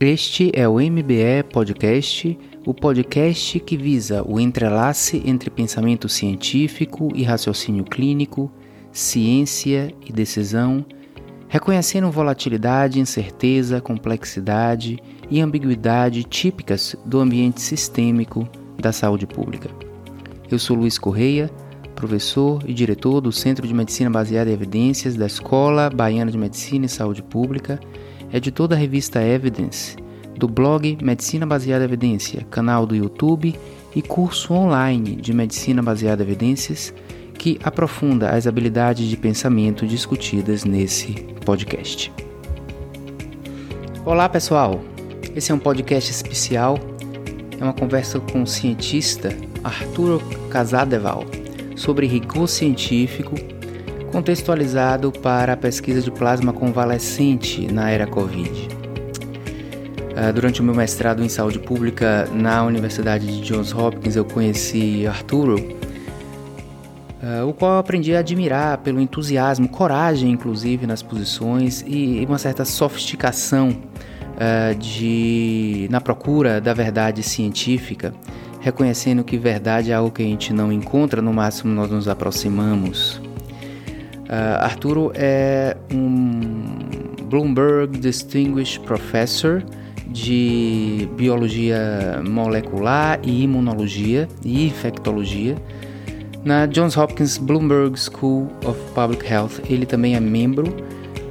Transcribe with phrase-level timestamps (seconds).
[0.00, 7.22] Este é o MBE Podcast, o podcast que visa o entrelace entre pensamento científico e
[7.22, 8.50] raciocínio clínico,
[8.90, 10.84] ciência e decisão,
[11.46, 14.98] reconhecendo volatilidade, incerteza, complexidade
[15.30, 19.70] e ambiguidade típicas do ambiente sistêmico da saúde pública.
[20.50, 21.48] Eu sou Luiz Correia,
[21.94, 26.86] professor e diretor do Centro de Medicina Baseada em Evidências da Escola Baiana de Medicina
[26.86, 27.78] e Saúde Pública
[28.34, 29.96] editor da revista Evidence,
[30.36, 33.54] do blog Medicina Baseada em Evidência, canal do YouTube
[33.94, 36.92] e curso online de Medicina Baseada em Evidências
[37.38, 41.12] que aprofunda as habilidades de pensamento discutidas nesse
[41.44, 42.12] podcast.
[44.04, 44.82] Olá pessoal,
[45.36, 46.76] esse é um podcast especial,
[47.60, 49.28] é uma conversa com o cientista
[49.62, 50.20] Arturo
[50.50, 51.24] Casadeval
[51.76, 53.36] sobre rigor científico
[54.14, 58.68] contextualizado para a pesquisa de plasma convalescente na era Covid.
[60.16, 65.04] Ah, durante o meu mestrado em saúde pública na Universidade de Johns Hopkins, eu conheci
[65.04, 65.56] Arturo,
[67.20, 72.64] ah, o qual aprendi a admirar pelo entusiasmo, coragem, inclusive, nas posições e uma certa
[72.64, 73.76] sofisticação
[74.38, 78.14] ah, de, na procura da verdade científica,
[78.60, 83.20] reconhecendo que verdade é algo que a gente não encontra, no máximo nós nos aproximamos.
[84.24, 86.78] Uh, Arturo é um
[87.28, 89.62] Bloomberg Distinguished Professor
[90.06, 95.56] de Biologia Molecular e Imunologia e Infectologia
[96.44, 99.60] na Johns Hopkins Bloomberg School of Public Health.
[99.68, 100.64] Ele também é membro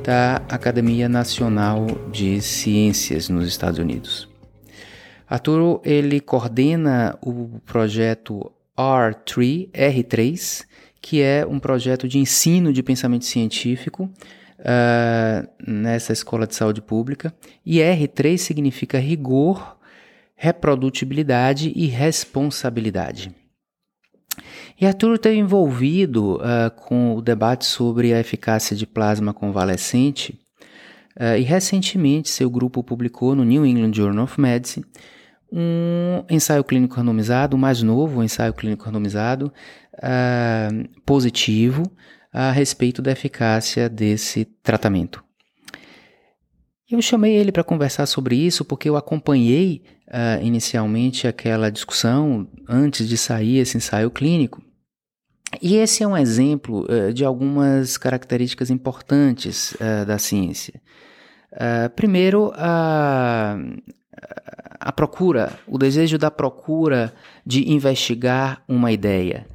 [0.03, 4.27] da Academia Nacional de Ciências nos Estados Unidos.
[5.29, 10.65] Arturo ele coordena o projeto R3, R3
[11.03, 14.09] que é um projeto de ensino de pensamento científico
[14.59, 17.35] uh, nessa escola de saúde pública.
[17.65, 19.77] E R3 significa rigor,
[20.33, 23.35] reprodutibilidade e responsabilidade.
[24.79, 30.39] E Arthur esteve envolvido uh, com o debate sobre a eficácia de plasma convalescente
[31.19, 34.85] uh, e recentemente seu grupo publicou no New England Journal of Medicine
[35.55, 39.53] um ensaio clínico randomizado, o mais novo ensaio clínico randomizado,
[39.95, 41.83] uh, positivo
[42.31, 45.23] a respeito da eficácia desse tratamento.
[46.89, 53.07] Eu chamei ele para conversar sobre isso porque eu acompanhei uh, inicialmente aquela discussão antes
[53.07, 54.61] de sair esse ensaio clínico.
[55.61, 60.81] E esse é um exemplo uh, de algumas características importantes uh, da ciência.
[61.95, 63.55] primeiro, a,
[64.79, 67.13] a procura, o desejo da procura
[67.45, 69.45] de investigar uma ideia.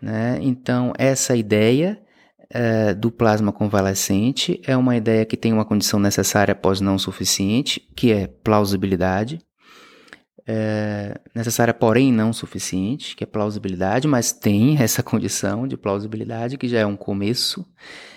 [0.00, 0.38] Né?
[0.40, 2.00] Então, essa ideia
[2.48, 7.80] é, do plasma convalescente é uma ideia que tem uma condição necessária após não suficiente,
[7.94, 9.40] que é plausibilidade.
[10.46, 16.68] É, necessária, porém não suficiente, que é plausibilidade, mas tem essa condição de plausibilidade, que
[16.68, 17.64] já é um começo.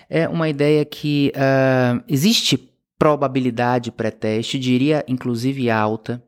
[0.09, 6.23] É uma ideia que uh, existe probabilidade pré-teste, diria inclusive alta,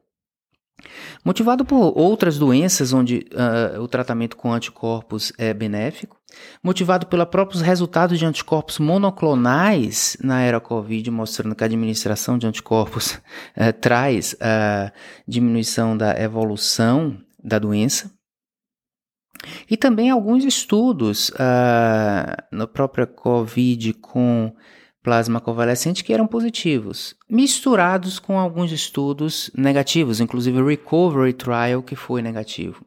[1.23, 6.17] Motivado por outras doenças onde uh, o tratamento com anticorpos é benéfico,
[6.61, 12.45] motivado pelos próprios resultados de anticorpos monoclonais na era Covid, mostrando que a administração de
[12.45, 18.11] anticorpos uh, traz a uh, diminuição da evolução da doença.
[19.69, 24.53] E também alguns estudos uh, na própria Covid com
[25.05, 31.95] plasma convalescente que eram positivos, misturados com alguns estudos negativos, inclusive o Recovery Trial que
[31.95, 32.83] foi negativo.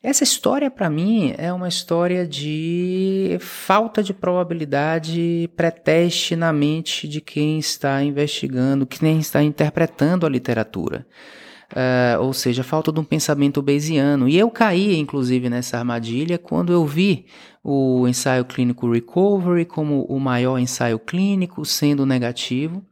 [0.00, 7.20] Essa história, para mim, é uma história de falta de probabilidade pré-teste na mente de
[7.20, 11.04] quem está investigando, quem está interpretando a literatura.
[11.70, 14.28] Uh, ou seja, falta de um pensamento bayesiano.
[14.28, 17.26] E eu caí, inclusive, nessa armadilha quando eu vi
[17.62, 22.82] o ensaio clínico Recovery como o maior ensaio clínico, sendo negativo.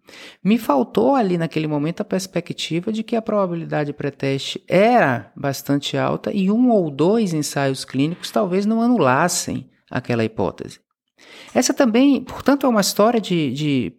[0.45, 6.31] Me faltou ali naquele momento a perspectiva de que a probabilidade pré-teste era bastante alta
[6.33, 10.81] e um ou dois ensaios clínicos talvez não anulassem aquela hipótese.
[11.55, 13.93] Essa também, portanto, é uma história de, de,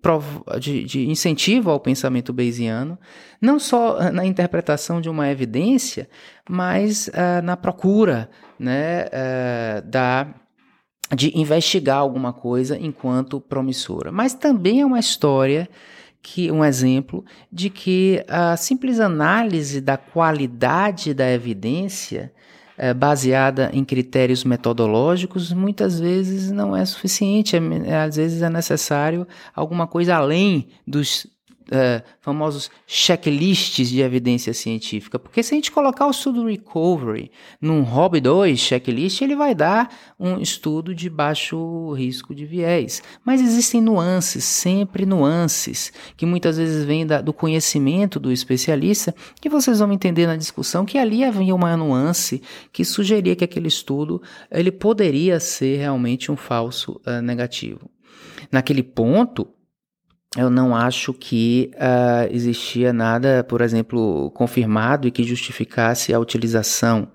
[0.60, 2.98] de, de, incentivo ao pensamento bayesiano,
[3.42, 6.10] não só na interpretação de uma evidência,
[6.50, 10.28] mas uh, na procura né, uh, da,
[11.16, 14.12] de investigar alguma coisa enquanto promissora.
[14.12, 15.70] Mas também é uma história
[16.22, 22.32] que um exemplo de que a simples análise da qualidade da evidência
[22.80, 27.58] é, baseada em critérios metodológicos, muitas vezes não é suficiente.
[27.86, 31.28] É, às vezes é necessário alguma coisa além dos
[31.70, 37.32] uh, famosos checklists de evidência científica, porque se a gente colocar o estudo recovery
[37.62, 43.02] num Hobby 2 checklist, ele vai dar um estudo de baixo risco de viés.
[43.24, 49.50] Mas existem nuances, sempre nuances, que muitas vezes vêm da, do conhecimento do especialista, que
[49.50, 54.22] vocês vão entender na discussão que ali havia uma nuance que sugeria que aquele estudo
[54.52, 57.90] ele poderia ser realmente um falso uh, negativo.
[58.52, 59.48] Naquele ponto,
[60.38, 67.12] eu não acho que uh, existia nada, por exemplo, confirmado e que justificasse a utilização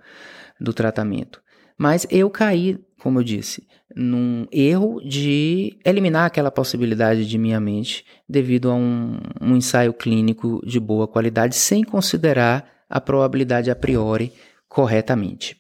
[0.61, 1.41] do tratamento.
[1.79, 8.05] Mas eu caí, como eu disse, num erro de eliminar aquela possibilidade de minha mente
[8.29, 14.33] devido a um, um ensaio clínico de boa qualidade, sem considerar a probabilidade a priori
[14.69, 15.57] corretamente.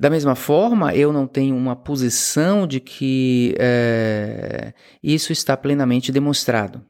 [0.00, 6.82] Da mesma forma, eu não tenho uma posição de que é, isso está plenamente demonstrado.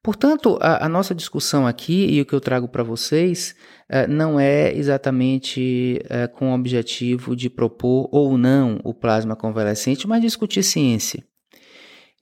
[0.00, 3.56] Portanto, a, a, nossa discussão aqui e o que eu trago para vocês
[3.88, 10.06] é, não é exatamente é, com o objetivo de propor ou não o plasma convalescente,
[10.06, 11.24] mas discutir ciência.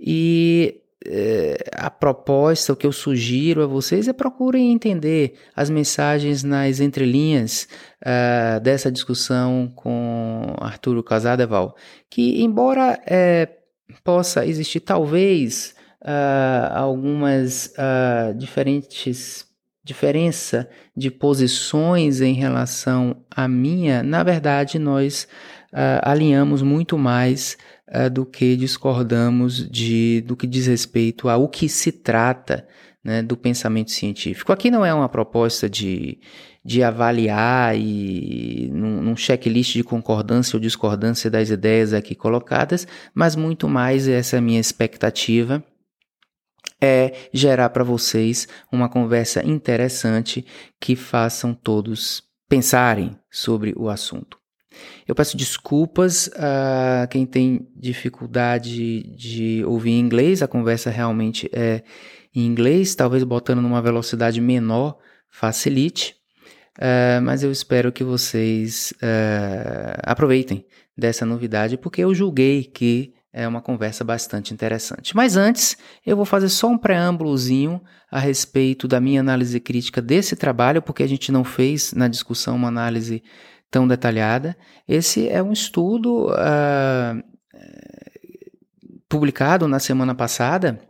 [0.01, 6.45] E é, a proposta, o que eu sugiro a vocês é procurem entender as mensagens
[6.45, 7.67] nas entrelinhas
[8.03, 11.75] uh, dessa discussão com Arturo Casadeval,
[12.11, 13.49] que embora é,
[14.05, 19.49] possa existir talvez uh, algumas uh, diferentes
[19.83, 25.27] diferença de posições em relação à minha, na verdade nós
[26.03, 27.57] alinhamos muito mais
[28.09, 32.67] do que discordamos de, do que diz respeito ao que se trata
[33.03, 34.53] né, do pensamento científico.
[34.53, 36.21] Aqui não é uma proposta de,
[36.65, 43.35] de avaliar e num, num checklist de concordância ou discordância das ideias aqui colocadas, mas
[43.35, 45.65] muito mais essa minha expectativa
[46.81, 50.47] é gerar para vocês uma conversa interessante
[50.81, 54.40] que façam todos pensarem sobre o assunto.
[55.07, 61.83] Eu peço desculpas a quem tem dificuldade de ouvir inglês, a conversa realmente é
[62.35, 64.97] em inglês, talvez botando numa velocidade menor
[65.29, 66.15] facilite,
[66.79, 70.65] uh, mas eu espero que vocês uh, aproveitem
[70.97, 75.15] dessa novidade, porque eu julguei que é uma conversa bastante interessante.
[75.15, 77.81] Mas antes, eu vou fazer só um preâmbulozinho
[78.11, 82.57] a respeito da minha análise crítica desse trabalho, porque a gente não fez na discussão
[82.57, 83.23] uma análise
[83.71, 84.57] tão detalhada.
[84.87, 87.23] Esse é um estudo uh,
[89.09, 90.81] publicado na semana passada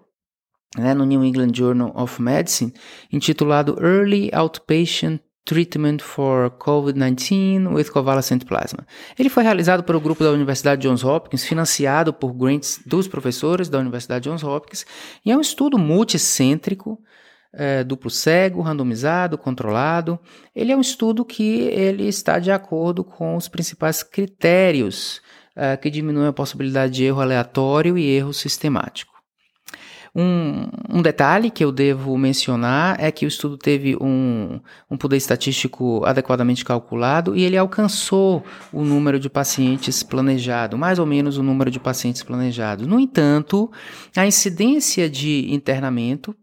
[0.77, 2.73] né, no New England Journal of Medicine,
[3.13, 8.87] intitulado Early Outpatient Treatment for COVID-19 with Convalescent Plasma.
[9.19, 13.79] Ele foi realizado pelo grupo da Universidade Johns Hopkins, financiado por grants dos professores da
[13.79, 14.87] Universidade Johns Hopkins,
[15.25, 17.03] e é um estudo multicêntrico
[17.53, 20.19] é, duplo cego, randomizado, controlado.
[20.55, 25.21] Ele é um estudo que ele está de acordo com os principais critérios
[25.57, 29.11] é, que diminuem a possibilidade de erro aleatório e erro sistemático.
[30.15, 34.59] Um, um, detalhe que eu devo mencionar é que o estudo teve um,
[34.91, 41.07] um, poder estatístico adequadamente calculado e ele alcançou o número de pacientes planejado, mais ou
[41.07, 42.89] menos o número de pacientes planejados.
[42.89, 43.71] No entanto,
[44.17, 46.35] a incidência de internamento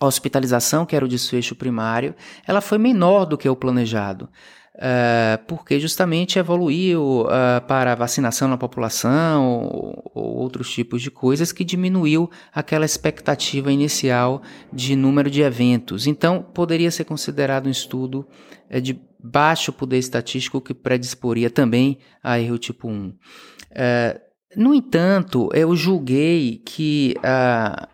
[0.00, 2.14] a hospitalização, que era o desfecho primário,
[2.46, 4.28] ela foi menor do que o planejado.
[4.74, 11.52] Uh, porque justamente evoluiu uh, para vacinação na população ou, ou, outros tipos de coisas
[11.52, 14.40] que diminuiu aquela expectativa inicial
[14.72, 16.06] de número de eventos.
[16.06, 18.26] Então, poderia ser considerado um estudo
[18.70, 23.14] uh, de baixo poder estatístico que predisporia também a erro tipo 1.
[24.56, 27.88] no entanto, eu julguei que a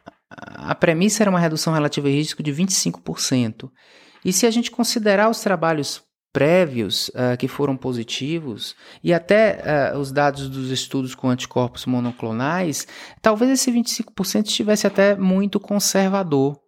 [0.75, 3.71] premissa era uma redução relativa de risco de 25%.
[4.25, 6.03] E se a gente considerar os trabalhos
[6.33, 12.87] prévios uh, que foram positivos e até uh, os dados dos estudos com anticorpos monoclonais,
[13.23, 16.59] talvez esse 25% estivesse até muito conservador.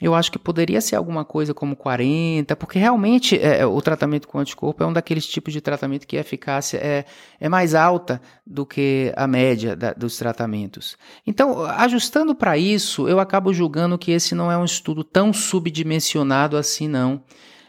[0.00, 4.26] Eu acho que poderia ser alguma coisa como 40, porque realmente é, é, o tratamento
[4.26, 7.04] com anticorpo é um daqueles tipos de tratamento que a eficácia é,
[7.38, 10.96] é mais alta do que a média da, dos tratamentos.
[11.26, 16.56] Então, ajustando para isso, eu acabo julgando que esse não é um estudo tão subdimensionado
[16.56, 17.22] assim, não.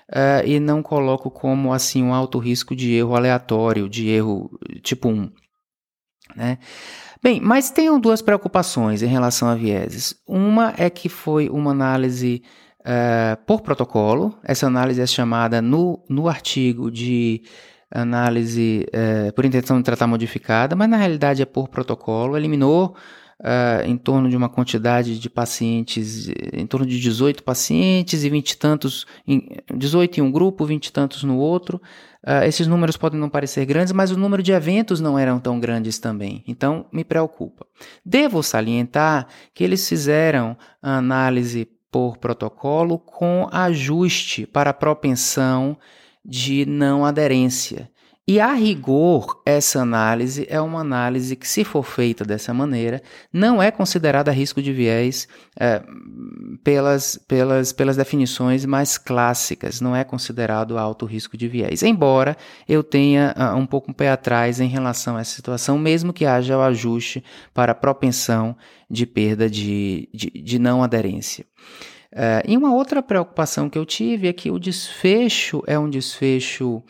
[0.09, 5.07] Uh, e não coloco como assim um alto risco de erro aleatório, de erro tipo
[5.07, 5.31] 1.
[6.35, 6.57] Né?
[7.23, 10.15] Bem, mas tenho duas preocupações em relação a vieses.
[10.27, 12.41] Uma é que foi uma análise
[12.79, 17.43] uh, por protocolo, essa análise é chamada no, no artigo de
[17.91, 22.95] análise uh, por intenção de tratar modificada, mas na realidade é por protocolo, eliminou
[23.41, 28.51] uh, em torno de uma quantidade de pacientes, em torno de 18 pacientes e 20
[28.51, 31.79] e tantos, em, 18 em um grupo, 20 e tantos no outro.
[32.23, 35.59] Uh, esses números podem não parecer grandes, mas o número de eventos não eram tão
[35.59, 36.43] grandes também.
[36.47, 37.65] Então, me preocupa.
[38.05, 45.77] Devo salientar que eles fizeram a análise por protocolo com ajuste para propensão
[46.23, 47.89] de não aderência.
[48.31, 53.61] E a rigor, essa análise é uma análise que, se for feita dessa maneira, não
[53.61, 55.27] é considerada risco de viés
[55.59, 55.83] é,
[56.63, 61.83] pelas, pelas, pelas definições mais clássicas, não é considerado alto risco de viés.
[61.83, 62.37] Embora
[62.69, 66.25] eu tenha uh, um pouco um pé atrás em relação a essa situação, mesmo que
[66.25, 67.21] haja o ajuste
[67.53, 68.55] para propensão
[68.89, 71.45] de perda de, de, de não aderência.
[72.13, 76.83] Uh, e uma outra preocupação que eu tive é que o desfecho é um desfecho.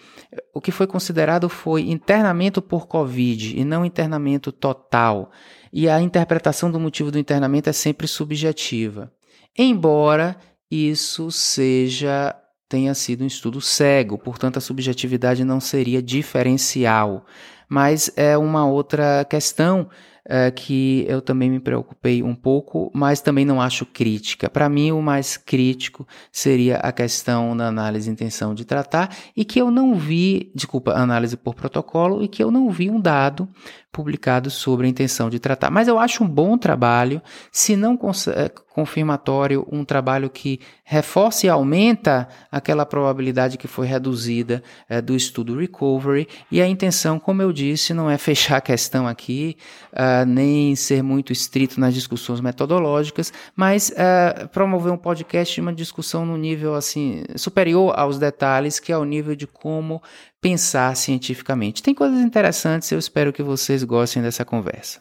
[0.53, 5.31] O que foi considerado foi internamento por Covid e não internamento total.
[5.71, 9.11] E a interpretação do motivo do internamento é sempre subjetiva.
[9.57, 10.35] Embora
[10.69, 12.35] isso seja
[12.67, 17.25] tenha sido um estudo cego, portanto a subjetividade não seria diferencial.
[17.69, 19.89] Mas é uma outra questão
[20.25, 24.49] uh, que eu também me preocupei um pouco, mas também não acho crítica.
[24.49, 29.45] Para mim, o mais crítico seria a questão da análise de intenção de tratar e
[29.45, 33.47] que eu não vi, desculpa, análise por protocolo, e que eu não vi um dado
[33.91, 35.69] publicado sobre a intenção de tratar.
[35.69, 37.21] Mas eu acho um bom trabalho,
[37.51, 37.99] se não
[38.33, 45.15] eh, confirmatório, um trabalho que reforce e aumenta aquela probabilidade que foi reduzida é, do
[45.15, 46.27] estudo Recovery.
[46.49, 49.57] E a intenção, como eu disse, não é fechar a questão aqui,
[49.91, 55.73] uh, nem ser muito estrito nas discussões metodológicas, mas uh, promover um podcast de uma
[55.73, 60.01] discussão no nível assim superior aos detalhes, que é o nível de como
[60.41, 61.83] pensar cientificamente.
[61.83, 64.99] Tem coisas interessantes, eu espero que vocês gostem dessa conversa.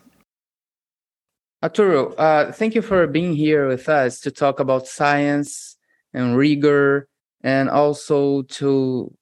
[1.62, 5.76] Arturo, uh, thank you for being here with us to talk about science
[6.14, 7.06] and rigor
[7.42, 9.12] and also to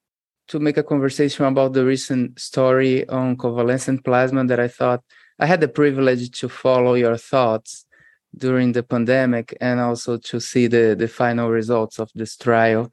[0.47, 5.03] to make a conversation about the recent story on convalescent plasma that I thought
[5.39, 7.85] I had the privilege to follow your thoughts
[8.37, 12.91] during the pandemic and also to see the, the final results of this trial.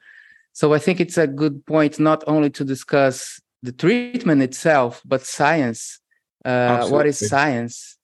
[0.55, 5.21] So I think it's a good point not only to discuss the treatment itself, but
[5.21, 5.99] science.
[6.45, 7.97] Uh, what is science?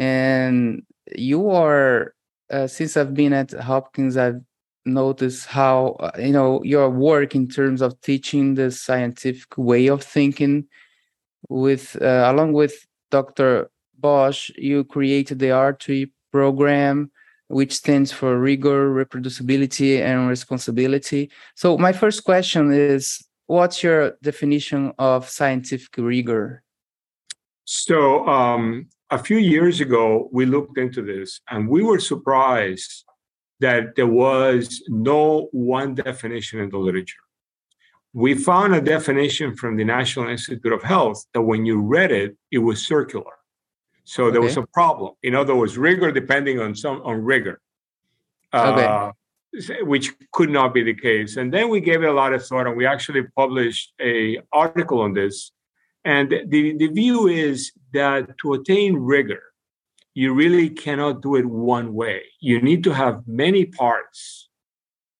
[0.00, 0.82] And
[1.14, 2.12] you are,
[2.50, 4.40] uh, since I've been at Hopkins, I've
[4.84, 10.02] noticed how uh, you know your work in terms of teaching the scientific way of
[10.02, 10.66] thinking.
[11.48, 13.70] With uh, along with Dr.
[13.96, 17.12] Bosch, you created the R3 program
[17.52, 21.30] which stands for rigor, reproducibility, and responsibility.
[21.54, 26.62] So, my first question is what's your definition of scientific rigor?
[27.64, 33.04] So, um, a few years ago, we looked into this and we were surprised
[33.60, 37.24] that there was no one definition in the literature.
[38.14, 42.36] We found a definition from the National Institute of Health that when you read it,
[42.50, 43.32] it was circular.
[44.04, 45.12] So there was a problem.
[45.22, 47.60] In other words, rigor depending on some on rigor,
[48.52, 49.12] uh,
[49.52, 49.82] okay.
[49.82, 51.36] which could not be the case.
[51.36, 55.00] And then we gave it a lot of thought, and we actually published a article
[55.00, 55.52] on this.
[56.04, 59.42] And the, the view is that to attain rigor,
[60.14, 62.22] you really cannot do it one way.
[62.40, 64.48] You need to have many parts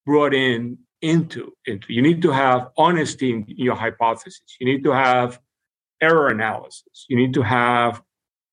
[0.04, 1.92] brought in into into.
[1.92, 4.42] You need to have honesty in your hypothesis.
[4.60, 5.40] You need to have
[6.00, 7.06] error analysis.
[7.08, 8.02] You need to have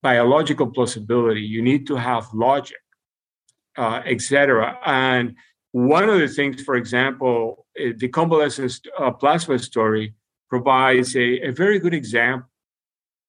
[0.01, 2.77] biological plausibility, you need to have logic,
[3.77, 4.77] uh, etc.
[4.85, 5.35] And
[5.71, 10.13] one of the things, for example, eh, the convalescent uh, plasma story
[10.49, 12.49] provides a, a, very good example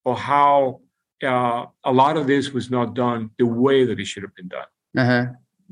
[0.05, 0.81] of how
[1.23, 4.47] uh, a lot of this was not done the way that it should have been
[4.47, 4.65] done.
[4.97, 5.25] Uh-huh.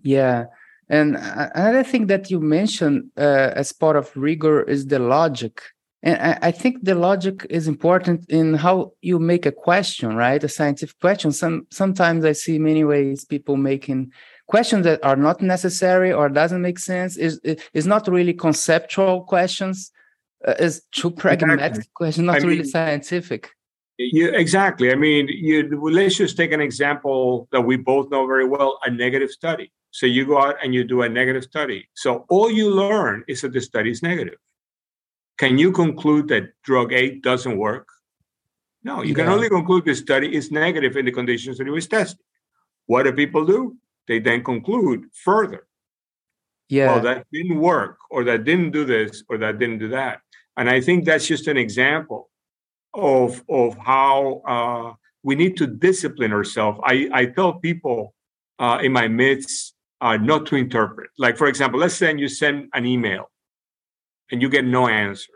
[0.04, 0.46] Yeah.
[0.90, 5.62] And uh, another thing that you mentioned uh, as part of rigor is the logic
[6.02, 10.42] and I think the logic is important in how you make a question, right?
[10.42, 11.34] A scientific question.
[11.34, 14.14] Some sometimes I see many ways people making
[14.48, 17.18] questions that are not necessary or doesn't make sense.
[17.18, 17.42] Is
[17.74, 19.92] is not really conceptual questions.
[20.48, 21.92] Uh, is too pragmatic exactly.
[21.96, 23.50] question, not I really mean, scientific.
[23.98, 24.94] You, exactly.
[24.94, 28.90] I mean, you, let's just take an example that we both know very well: a
[28.90, 29.70] negative study.
[29.92, 31.90] So you go out and you do a negative study.
[31.96, 34.38] So all you learn is that the study is negative
[35.40, 37.88] can you conclude that drug A doesn't work?
[38.84, 39.16] No, you yeah.
[39.16, 42.20] can only conclude the study is negative in the conditions that it was tested.
[42.86, 43.78] What do people do?
[44.08, 45.66] They then conclude further.
[46.68, 46.88] Yeah.
[46.88, 50.20] Well, that didn't work, or that didn't do this, or that didn't do that.
[50.58, 52.30] And I think that's just an example
[52.94, 54.94] of of how uh,
[55.24, 56.80] we need to discipline ourselves.
[56.84, 58.14] I, I tell people
[58.60, 61.10] uh, in my midst uh, not to interpret.
[61.18, 63.30] Like, for example, let's say you send an email
[64.32, 65.34] and you get no answer.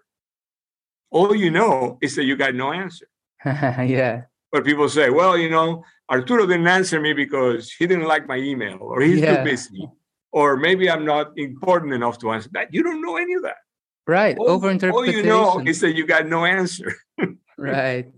[1.12, 3.07] All you know is that you got no answer.
[3.45, 4.23] yeah.
[4.51, 8.38] But people say, well, you know, Arturo didn't answer me because he didn't like my
[8.38, 9.38] email or he's yeah.
[9.38, 9.88] too busy.
[10.31, 12.73] Or maybe I'm not important enough to answer that.
[12.73, 13.57] You don't know any of that.
[14.05, 14.38] Right.
[14.38, 14.93] All, Overinterpretation.
[14.93, 16.93] All you know is that you got no answer.
[17.57, 18.12] right.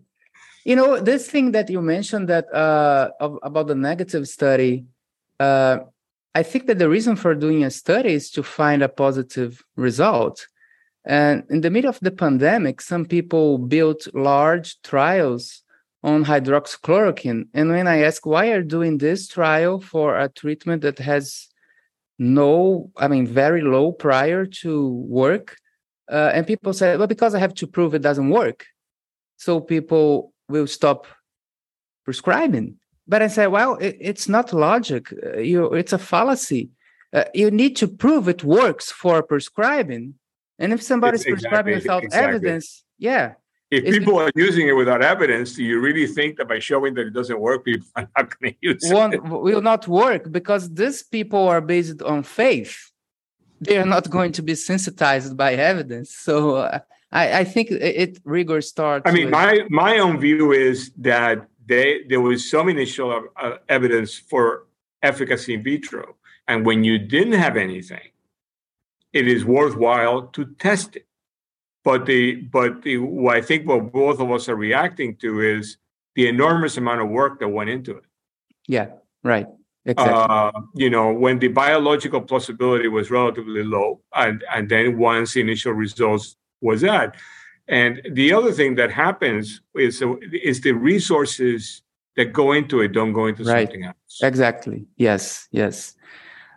[0.63, 4.86] You know, this thing that you mentioned that uh, about the negative study,
[5.39, 5.79] uh,
[6.34, 10.48] I think that the reason for doing a study is to find a positive result.
[11.05, 15.62] And in the middle of the pandemic, some people built large trials
[16.03, 17.47] on hydroxychloroquine.
[17.53, 21.47] And when I ask why are doing this trial for a treatment that has
[22.17, 25.57] no, I mean, very low prior to work,
[26.12, 28.65] uh, and people say, well, because I have to prove it doesn't work.
[29.38, 31.07] So people will stop
[32.03, 32.77] prescribing.
[33.07, 35.12] But I say, well, it, it's not logic.
[35.12, 36.69] Uh, you, it's a fallacy.
[37.13, 40.15] Uh, you need to prove it works for prescribing.
[40.59, 42.35] And if somebody's it's prescribing exactly, without exactly.
[42.35, 43.33] evidence, yeah.
[43.71, 47.07] If people are using it without evidence, do you really think that by showing that
[47.07, 49.24] it doesn't work, people are not going to use One, it?
[49.24, 52.91] will not work because these people are based on faith.
[53.62, 56.15] They are not going to be sensitized by evidence.
[56.15, 56.79] So uh,
[57.12, 59.09] I, I, think it, rigor starts.
[59.09, 59.31] I mean, with...
[59.31, 64.67] my my own view is that they there was some initial uh, evidence for
[65.01, 66.15] efficacy in vitro,
[66.47, 68.07] and when you didn't have anything,
[69.15, 71.07] it is worthwhile to test it.
[71.84, 75.77] But the but the what I think what both of us are reacting to is
[76.15, 78.03] the enormous amount of work that went into it.
[78.67, 78.88] Yeah,
[79.24, 79.48] right.
[79.86, 80.13] Exactly.
[80.13, 85.41] Uh, you know, when the biological plausibility was relatively low, and and then once the
[85.41, 87.15] initial results was that,
[87.67, 90.03] and the other thing that happens is
[90.34, 91.84] is the resources
[92.15, 93.67] that go into it don't go into right.
[93.67, 94.19] something else.
[94.24, 94.86] Exactly.
[94.98, 95.48] Yes.
[95.51, 95.95] Yes.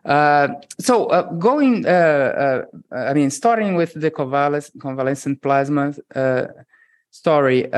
[0.04, 2.62] Uh, so uh, going, uh, uh
[2.94, 6.46] I mean, starting with the convalescent, convalescent plasma uh,
[7.10, 7.68] story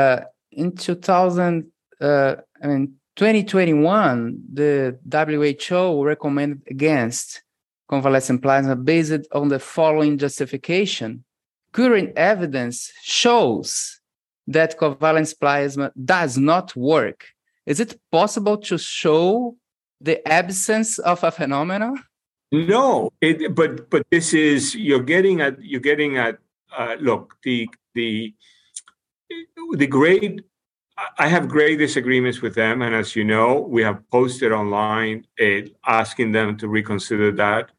[0.52, 7.42] in 2000, I mean, 2021, the WHO recommended against
[7.88, 11.24] convalescent plasma based on the following justification
[11.72, 14.00] current evidence shows
[14.46, 17.26] that covalent plasma does not work.
[17.66, 19.56] Is it possible to show
[20.00, 22.02] the absence of a phenomenon?
[22.52, 26.38] No, it, but but this is you're getting at you're getting at
[26.76, 28.34] uh, look the the
[29.76, 30.40] the great
[31.18, 35.62] I have great disagreements with them, and as you know, we have posted online uh,
[35.86, 37.70] asking them to reconsider that.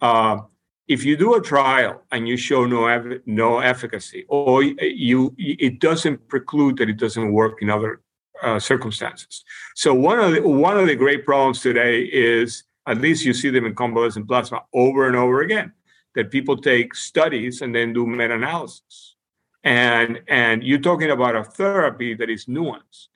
[0.00, 0.42] Uh,
[0.86, 5.80] if you do a trial and you show no ev- no efficacy, or you it
[5.80, 8.00] doesn't preclude that it doesn't work in other
[8.42, 9.44] uh, circumstances.
[9.74, 13.50] So one of the one of the great problems today is at least you see
[13.50, 15.72] them in convalescent plasma over and over again
[16.14, 19.16] that people take studies and then do meta-analysis.
[19.64, 23.08] And and you're talking about a therapy that is nuanced.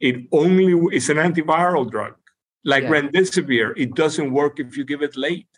[0.00, 2.14] It only is an antiviral drug
[2.64, 2.90] like yeah.
[2.90, 3.74] remdesivir.
[3.76, 5.52] It doesn't work if you give it late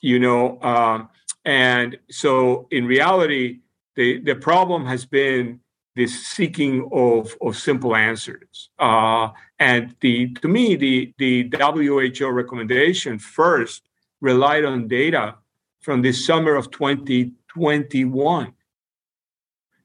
[0.00, 1.08] you know um,
[1.44, 3.60] and so in reality
[3.96, 5.60] the the problem has been
[5.96, 9.28] this seeking of of simple answers uh,
[9.60, 13.82] and the to me the the WHO recommendation first
[14.20, 15.36] relied on data
[15.80, 18.52] from the summer of 2021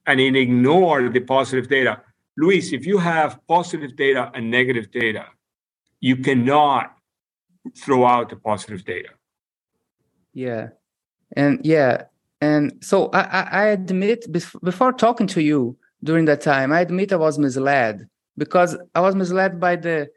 [0.06, 2.00] and it ignored the positive data.
[2.38, 5.26] Luis if you have positive data and negative data
[6.00, 6.96] you cannot
[7.76, 9.08] throw out the positive data.
[10.32, 10.68] Yeah.
[11.36, 12.04] And yeah.
[12.40, 14.26] And so i i admit
[14.62, 19.14] before talking to you during that time i admit i was misled because i was
[19.14, 20.08] misled by the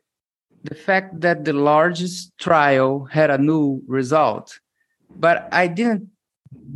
[0.63, 4.59] the fact that the largest trial had a new result
[5.15, 6.07] but i didn't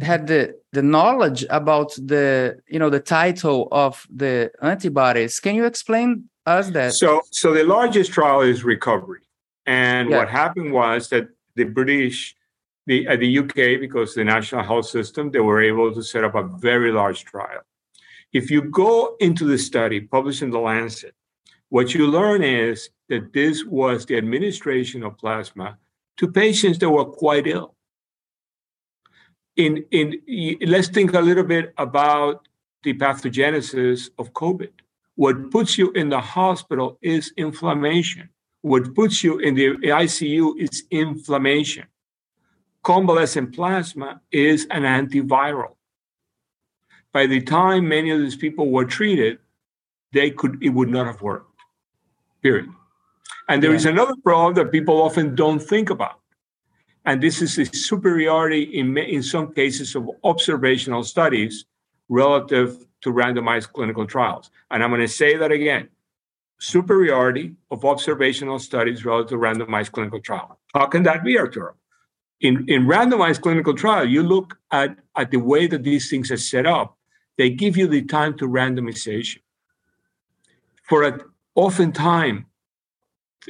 [0.02, 5.66] had the the knowledge about the you know the titer of the antibodies can you
[5.66, 9.22] explain us that so so the largest trial is recovery
[9.66, 10.18] and yeah.
[10.18, 12.36] what happened was that the british
[12.86, 16.36] the, at the UK, because the national health system, they were able to set up
[16.36, 17.62] a very large trial.
[18.34, 21.14] If you go into the study published in the Lancet,
[21.74, 25.78] what you learn is that this was the administration of plasma
[26.18, 27.74] to patients that were quite ill.
[29.56, 30.08] In, in
[30.74, 32.48] let's think a little bit about
[32.84, 34.74] the pathogenesis of COVID.
[35.16, 38.30] What puts you in the hospital is inflammation.
[38.62, 39.70] What puts you in the
[40.04, 41.86] ICU is inflammation
[42.84, 45.76] convalescent plasma is an antiviral.
[47.14, 49.40] By the time many of these people were treated,
[50.12, 51.53] they could it would not have worked.
[52.44, 52.70] Period.
[53.50, 53.78] And there yeah.
[53.78, 56.20] is another problem that people often don't think about.
[57.06, 61.66] And this is the superiority in, in some cases of observational studies
[62.10, 64.52] relative to randomized clinical trials.
[64.72, 65.90] And I'm going to say that again
[66.60, 70.58] superiority of observational studies relative to randomized clinical trial.
[70.74, 71.74] How can that be, Arturo?
[72.40, 76.38] In, in randomized clinical trial, you look at, at the way that these things are
[76.38, 76.98] set up,
[77.38, 79.40] they give you the time to randomization.
[80.84, 81.20] For a,
[81.56, 82.46] often time,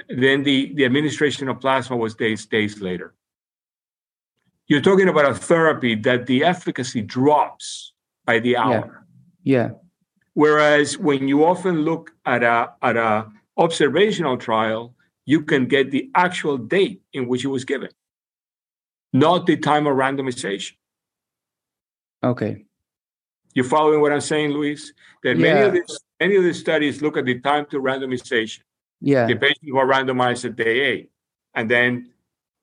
[0.10, 3.14] then the, the administration of plasma was days, days later.
[4.68, 7.94] You're talking about a therapy that the efficacy drops
[8.26, 9.06] by the hour.
[9.44, 9.58] Yeah.
[9.58, 9.70] yeah.
[10.34, 16.10] Whereas when you often look at a at a observational trial, you can get the
[16.16, 17.90] actual date in which it was given,
[19.12, 20.74] not the time of randomization.
[22.24, 22.66] Okay.
[23.54, 24.94] You following what I'm saying, Luis?
[25.24, 25.54] That yeah.
[25.54, 28.62] many of these many of these studies look at the time to randomization.
[29.12, 29.26] Yeah.
[29.32, 31.08] The patients were randomized at day eight.
[31.58, 31.92] And then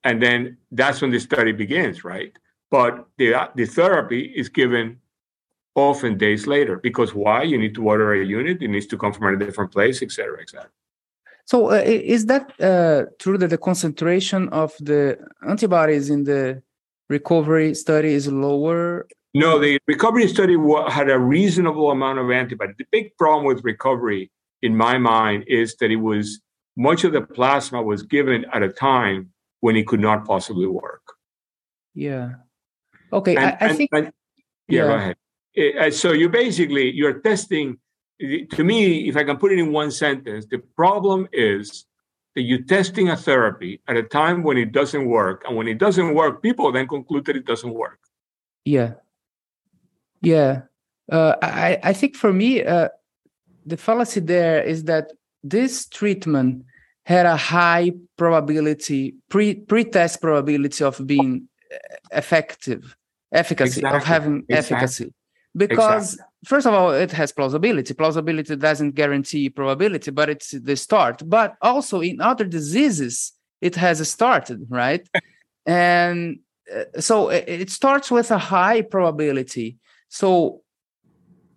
[0.09, 0.41] and then
[0.79, 2.33] that's when the study begins, right?
[2.77, 3.27] But the
[3.61, 4.87] the therapy is given
[5.89, 6.75] often days later.
[6.89, 7.41] Because why?
[7.51, 10.11] You need to order a unit, it needs to come from a different place, et
[10.17, 10.73] cetera, et cetera.
[11.51, 11.83] So, uh,
[12.17, 15.03] is that uh, true that the concentration of the
[15.53, 16.63] antibodies in the
[17.17, 18.83] recovery study is lower?
[19.33, 20.57] No, the recovery study
[20.89, 22.73] had a reasonable amount of antibody.
[22.77, 24.31] The big problem with recovery,
[24.63, 26.41] in my mind, is that it was
[26.77, 31.03] much of the plasma was given at a time when it could not possibly work.
[31.95, 32.33] Yeah.
[33.13, 33.37] Okay.
[33.37, 33.91] And, I, I and, think.
[33.93, 34.13] And,
[34.69, 35.17] yeah, yeah, go ahead.
[35.57, 37.77] Eh, uh, so you basically you're testing
[38.53, 41.87] to me if i can put it in one sentence the problem is
[42.37, 45.79] that you're testing a therapy at a time when it doesn't work and when it
[45.79, 47.99] doesn't work people then conclude that it doesn't work
[48.65, 48.93] yeah
[50.23, 50.63] yeah
[51.11, 52.89] uh, I, I think for me uh,
[53.67, 56.65] the fallacy there is that this treatment
[57.05, 61.77] had a high probability pre pre-test probability of being uh,
[62.13, 62.97] effective
[63.33, 63.97] efficacy exactly.
[63.97, 64.77] of having exactly.
[64.77, 65.15] efficacy
[65.57, 66.35] because exactly.
[66.47, 71.57] first of all it has plausibility plausibility doesn't guarantee probability but it's the start but
[71.63, 75.09] also in other diseases it has started right
[75.67, 76.39] and
[76.75, 79.77] uh, so it starts with a high probability
[80.11, 80.61] so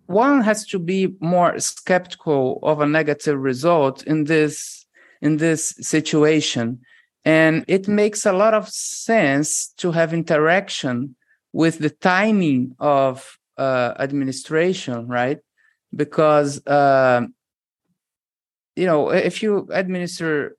[0.06, 4.86] one has to be more skeptical of a negative result in this
[5.20, 6.80] in this situation
[7.24, 11.16] and it makes a lot of sense to have interaction
[11.52, 15.38] with the timing of uh, administration, right?
[15.94, 17.22] Because uh,
[18.76, 20.56] you know if you administer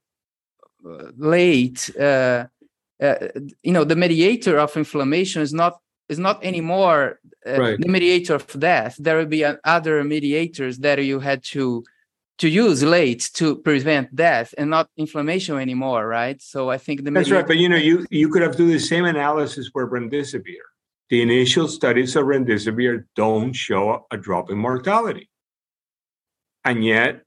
[0.90, 2.48] uh, late, uh,
[3.02, 3.16] uh,
[3.62, 7.80] you know the mediator of inflammation is not is not anymore uh, right.
[7.80, 8.96] the mediator of death.
[9.00, 11.84] There will be other mediators that you had to
[12.38, 16.42] to use late to prevent death and not inflammation anymore, right?
[16.42, 17.48] So I think the that's right.
[17.48, 20.66] But you know, you you could have do the same analysis for remdesivir
[21.10, 25.30] the initial studies of remdesivir don't show a drop in mortality.
[26.64, 27.22] And yet,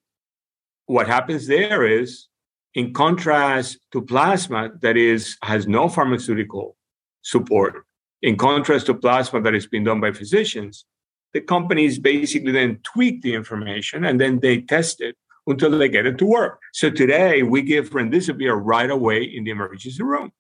[0.87, 2.27] what happens there is,
[2.75, 6.77] in contrast to plasma that is has no pharmaceutical
[7.23, 7.85] support,
[8.23, 10.85] in contrast to plasma that is being done by physicians,
[11.33, 16.07] the companies basically then tweak the information and then they test it until they get
[16.07, 16.61] it to work.
[16.73, 20.33] So today we give remdesivir right away in the emergency room.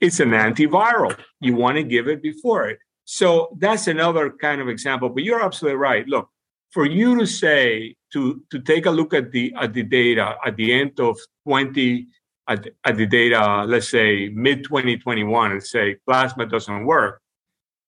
[0.00, 1.18] It's an antiviral.
[1.40, 2.78] You want to give it before it.
[3.04, 5.08] So that's another kind of example.
[5.08, 6.06] But you're absolutely right.
[6.06, 6.28] Look,
[6.70, 10.56] for you to say to to take a look at the at the data at
[10.56, 12.06] the end of 20
[12.48, 17.20] at, at the data, let's say mid 2021, and say plasma doesn't work,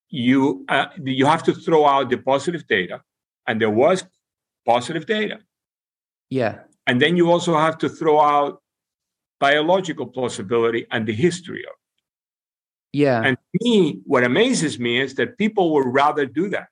[0.08, 3.02] you uh, you have to throw out the positive data,
[3.46, 4.04] and there was
[4.64, 5.38] positive data.
[6.30, 6.60] Yeah.
[6.86, 8.62] And then you also have to throw out
[9.40, 11.74] biological plausibility and the history of
[12.96, 13.20] yeah.
[13.22, 16.68] And me, what amazes me is that people would rather do that.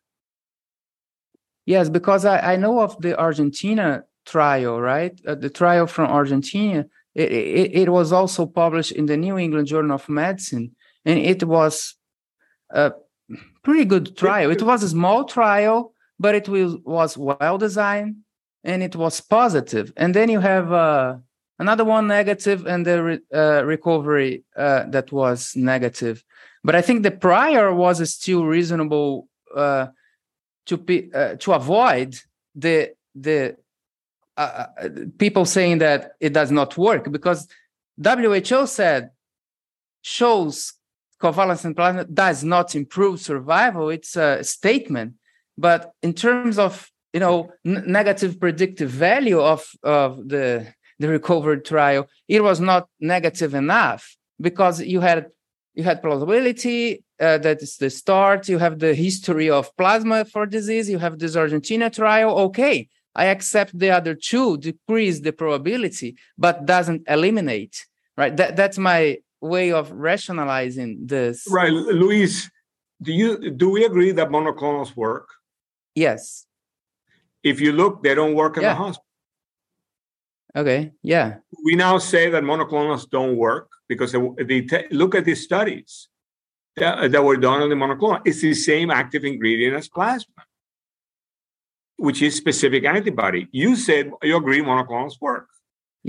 [1.66, 5.12] Yes, because I, I know of the Argentina trial, right?
[5.27, 6.87] Uh, the trial from Argentina.
[7.14, 10.74] It, it, it, was also published in the New England Journal of Medicine,
[11.05, 11.94] and it was
[12.70, 12.92] a
[13.62, 14.50] pretty good trial.
[14.50, 18.16] It was a small trial, but it was, well designed
[18.64, 19.92] and it was positive.
[19.96, 21.16] And then you have uh,
[21.59, 26.24] another one negative and the re- uh, recovery uh, that was negative
[26.62, 29.87] but i think the prior was still reasonable uh,
[30.66, 32.16] to be uh, to avoid
[32.55, 33.57] the the
[34.37, 37.47] uh, uh, people saying that it does not work because
[37.97, 39.11] who said
[40.03, 40.75] shows
[41.23, 43.90] covalescent plasma does not improve survival.
[43.90, 45.14] It's a statement.
[45.57, 50.66] But in terms of you know n- negative predictive value of of the
[50.99, 55.27] the recovery trial it was not negative enough because you had
[55.75, 58.49] you had plausibility uh, that is the start.
[58.49, 60.90] You have the history of plasma for disease.
[60.90, 62.37] You have this argentina trial.
[62.47, 68.37] Okay i accept the other two decrease the probability but doesn't eliminate right?
[68.37, 71.46] That, that's my way of rationalizing this.
[71.50, 72.50] Right luis
[73.03, 75.29] do you do we agree that monoclonals work?
[75.94, 76.46] Yes.
[77.42, 78.70] If you look they don't work in Yeah.
[78.70, 79.05] the hospital.
[80.57, 81.37] Okay yeah.
[81.64, 86.09] We now say that monoclonals don't work because they, the te- look at these studies
[86.77, 88.22] that, that were done on the monoclonal.
[88.24, 90.35] It's the same active ingredient as plasma,
[92.05, 93.43] which is specific antibody.
[93.62, 95.47] You said you agree monoclonals work,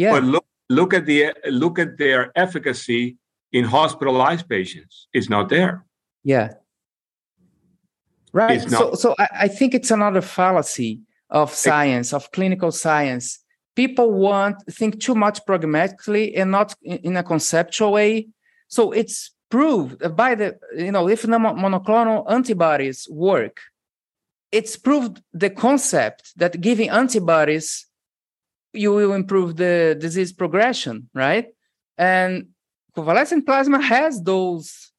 [0.02, 0.46] yeah but look
[0.80, 1.20] look at the
[1.62, 3.04] look at their efficacy
[3.58, 5.08] in hospitalized patients.
[5.18, 5.74] It's not there.
[6.34, 6.48] Yeah.
[8.34, 8.58] Right.
[8.62, 10.92] It's So, not- so I, I think it's another fallacy
[11.30, 13.26] of science, of clinical science.
[13.76, 18.28] People want think too much pragmatically and not in, in a conceptual way.
[18.68, 19.18] So it's
[19.50, 20.48] proved by the
[20.86, 21.28] you know if the
[21.64, 23.56] monoclonal antibodies work,
[24.58, 27.68] it's proved the concept that giving antibodies
[28.72, 31.48] you will improve the disease progression, right?
[31.98, 32.32] And
[32.94, 34.92] convalescent plasma has those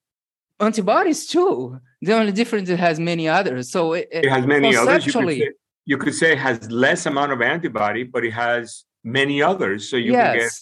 [0.61, 1.79] antibodies too.
[2.03, 3.71] The only difference it has many others.
[3.71, 5.07] So it, It has many others.
[5.07, 5.53] You could, say,
[5.85, 9.88] you could say it has less amount of antibody, but it has many others.
[9.90, 10.53] So you can get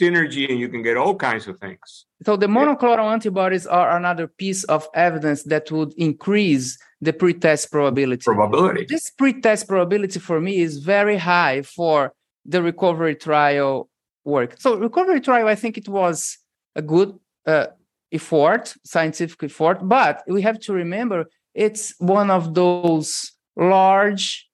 [0.00, 2.06] synergy and you can get all kinds of things.
[2.26, 8.22] So the monoclonal antibodies are another piece of evidence that would increase the pretest probability.
[8.22, 8.86] Probability.
[8.88, 12.12] This pretest probability for me is very high for
[12.44, 13.88] the recovery trial
[14.24, 14.56] work.
[14.58, 16.38] So recovery trial, I think it was
[16.76, 17.66] a good uh,
[18.12, 24.48] effort, scientific effort, but we have to remember it's one of those large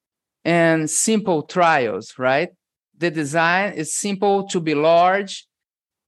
[0.44, 2.50] and simple trials, right?
[2.96, 5.46] The design is simple to be large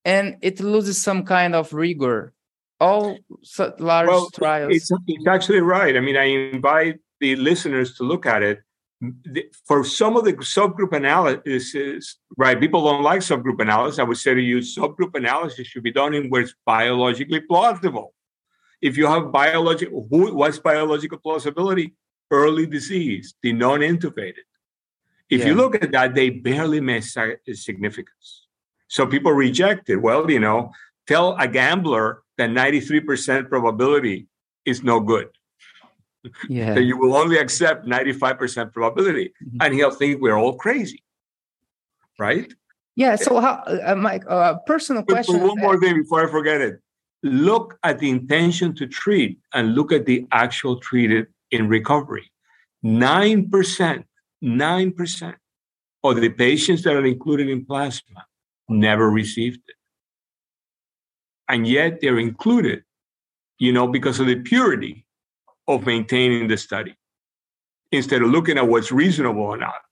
[0.05, 2.33] and it loses some kind of rigor.
[2.81, 3.19] All
[3.79, 4.75] large well, trials.
[4.75, 5.97] It's, it's actually right.
[5.97, 8.61] I mean, I invite the listeners to look at it.
[9.03, 12.59] Mm, the- For some of the subgroup analysis, right?
[12.59, 13.99] People don't like subgroup analysis.
[13.99, 18.15] I would say to you, subgroup analysis should be done in where it's biologically plausible.
[18.81, 21.95] If you have biological, who, what's biological plausibility?
[22.31, 24.47] Early disease, the non-intubated.
[25.31, 27.17] If you look at that, they barely miss
[27.55, 28.47] significance.
[28.87, 29.97] So people reject it.
[29.97, 30.73] Well, you know,
[31.09, 34.29] tell a gambler that 93% probability
[34.65, 35.29] is no good.
[36.49, 36.75] yeah.
[36.75, 39.33] That you will only accept 95% probability.
[39.43, 39.57] Mhm.
[39.65, 41.03] And he'll think we're all crazy.
[42.19, 42.53] Right?
[42.97, 43.15] Yeah.
[43.17, 45.41] So, how, uh, Mike, uh, personal But, question.
[45.41, 46.81] one more thing before I forget it.
[47.23, 52.31] Look at the intention to treat and look at the actual treated in recovery.
[52.83, 54.05] 9%,
[54.43, 55.37] 9%
[56.05, 58.27] of the patients that are included in plasma
[58.69, 59.78] never received it.
[61.49, 62.85] And yet they're included,
[63.59, 65.07] you know, because of the purity
[65.67, 66.97] of maintaining the study
[67.93, 69.83] instead of looking at what's reasonable or not.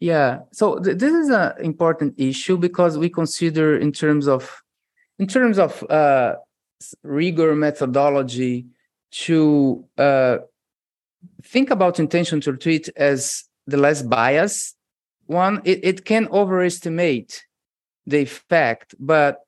[0.00, 0.40] Yeah.
[0.52, 4.62] So th- this is an important issue because we consider in terms of
[5.18, 6.36] in terms of uh,
[7.02, 8.66] rigor methodology
[9.10, 10.38] to uh,
[11.42, 14.76] think about intention to treat as the less biased
[15.26, 15.60] one.
[15.64, 17.44] It, it can overestimate
[18.06, 19.40] the effect, but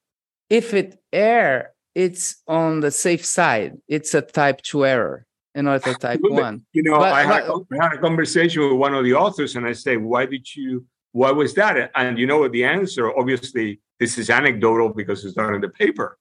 [0.50, 3.78] if it err, it's on the safe side.
[3.88, 6.66] It's a type two error and not a type one.
[6.72, 9.56] You know, But- I, had, but- I had a conversation with one of the authors,
[9.56, 10.84] and I say, "Why did you?
[11.12, 13.16] Why was that?" And you know what the answer?
[13.16, 16.18] Obviously, this is anecdotal because it's not in the paper.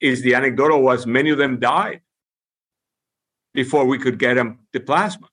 [0.00, 2.00] Is the anecdotal was many of them died
[3.54, 5.28] before we could get them the plasma.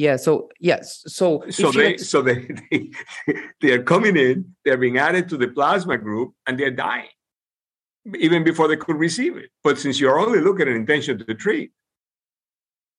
[0.00, 0.16] Yeah.
[0.16, 1.02] So yes.
[1.06, 2.90] So So they, so they, they,
[3.60, 4.54] they are coming in.
[4.64, 7.12] They're being added to the plasma group, and they're dying
[8.18, 9.50] even before they could receive it.
[9.62, 11.72] But since you're only looking at intention to treat,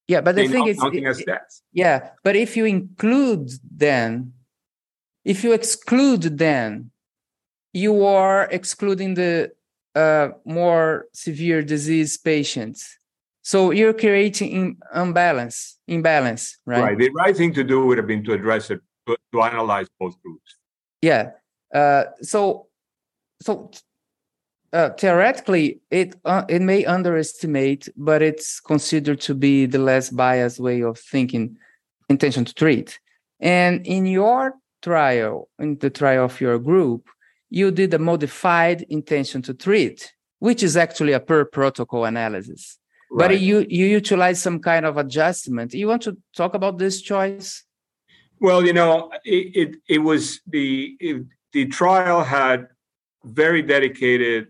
[0.08, 1.64] yeah, but the thing is, counting it- as deaths.
[1.74, 3.50] Yeah, but if you include
[3.86, 4.34] then,
[5.26, 6.92] if you exclude then,
[7.74, 9.52] you are excluding the
[9.96, 13.00] uh, more severe disease patients.
[13.52, 16.82] So you're creating imbalance, imbalance, right?
[16.82, 16.98] Right.
[16.98, 20.16] The right thing to do would have been to address it, to, to analyze both
[20.24, 20.56] groups.
[21.02, 21.32] Yeah.
[21.76, 22.68] Uh, so,
[23.42, 23.70] so
[24.72, 30.62] uh, theoretically, it uh, it may underestimate, but it's considered to be the less biased
[30.62, 31.58] way of thinking
[32.08, 33.02] intention to treat.
[33.42, 37.10] And in your trial, in the trial of your group,
[37.50, 42.78] you did a modified intention to treat, which is actually a per protocol analysis.
[43.12, 43.42] But Right.
[43.42, 45.74] you you utilize some kind of adjustment.
[45.74, 47.66] You want to talk about this choice?
[48.40, 52.68] Well, you know, it it, it was the it, the trial had
[53.26, 54.48] very dedicated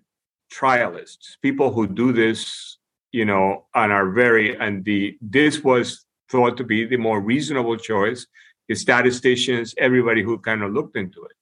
[0.54, 2.78] trialists, people who do this,
[3.12, 7.78] you know, and are very and the this was thought to be the more reasonable
[7.78, 8.28] choice.
[8.70, 11.36] The statisticians, everybody who kind of looked into it,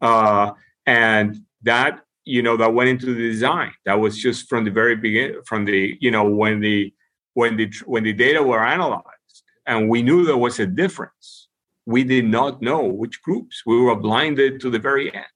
[0.00, 0.52] uh,
[0.86, 3.72] and that you know that went into the design.
[3.84, 6.92] That was just from the very beginning, from the you know when the
[7.34, 11.48] when the when the data were analyzed, and we knew there was a difference.
[11.86, 13.62] We did not know which groups.
[13.66, 15.26] We were blinded to the very end.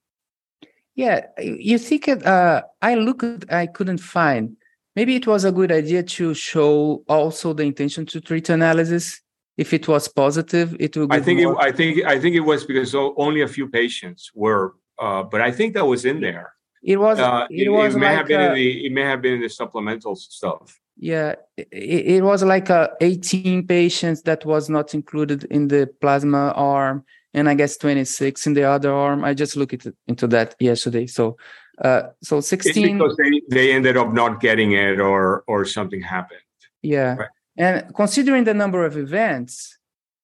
[0.94, 4.57] Yeah, you think it, uh, I looked, I couldn't find.
[4.94, 9.20] Maybe it was a good idea to show also the intention to treat analysis.
[9.59, 11.12] If it was positive, it would.
[11.12, 14.75] I think it, I think I think it was because only a few patients were,
[14.99, 16.56] uh, but I think that was in there.
[16.87, 17.18] It was.
[17.18, 17.96] Uh, it, it, was.
[17.96, 18.87] It may like have been in the.
[18.87, 20.79] It may have been in the supplemental stuff.
[20.96, 26.53] Yeah, it, it was like a 18 patients that was not included in the plasma
[26.57, 27.05] arm
[27.37, 29.22] and I guess 26 in the other arm.
[29.22, 31.07] I just looked into that yesterday.
[31.07, 31.37] So,
[31.85, 36.01] uh, so 16 it's because they, they ended up not getting it or or something
[36.01, 36.40] happened.
[36.83, 37.29] Yeah, right.
[37.59, 39.77] and considering the number of events,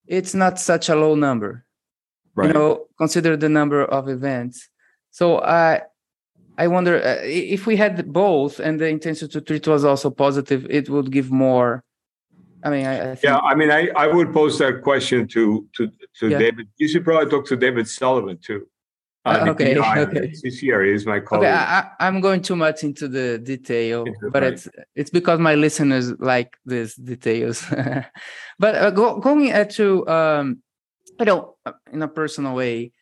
[0.07, 1.67] it's not such a low number.
[2.35, 2.47] Right.
[2.47, 4.69] You know, consider the number of events.
[5.11, 5.83] So I.
[6.59, 10.67] I wonder uh, if we had both and the intention to treat was also positive,
[10.69, 11.83] it would give more
[12.65, 13.39] I mean, I, I yeah.
[13.39, 16.39] I mean, I, I would pose that question to to to yeah.
[16.39, 16.69] David.
[16.79, 18.69] You should probably talk to David Sullivan too.
[19.25, 20.33] Uh, okay, okay.
[20.43, 20.83] He's here.
[20.83, 21.49] He's my colleague.
[21.49, 24.53] Okay, I, am going too much into the detail, into but right.
[24.53, 27.65] it's it's because my listeners like these details.
[28.59, 30.63] but uh, go, going to um,
[31.19, 31.57] you know,
[31.93, 32.93] in a personal way,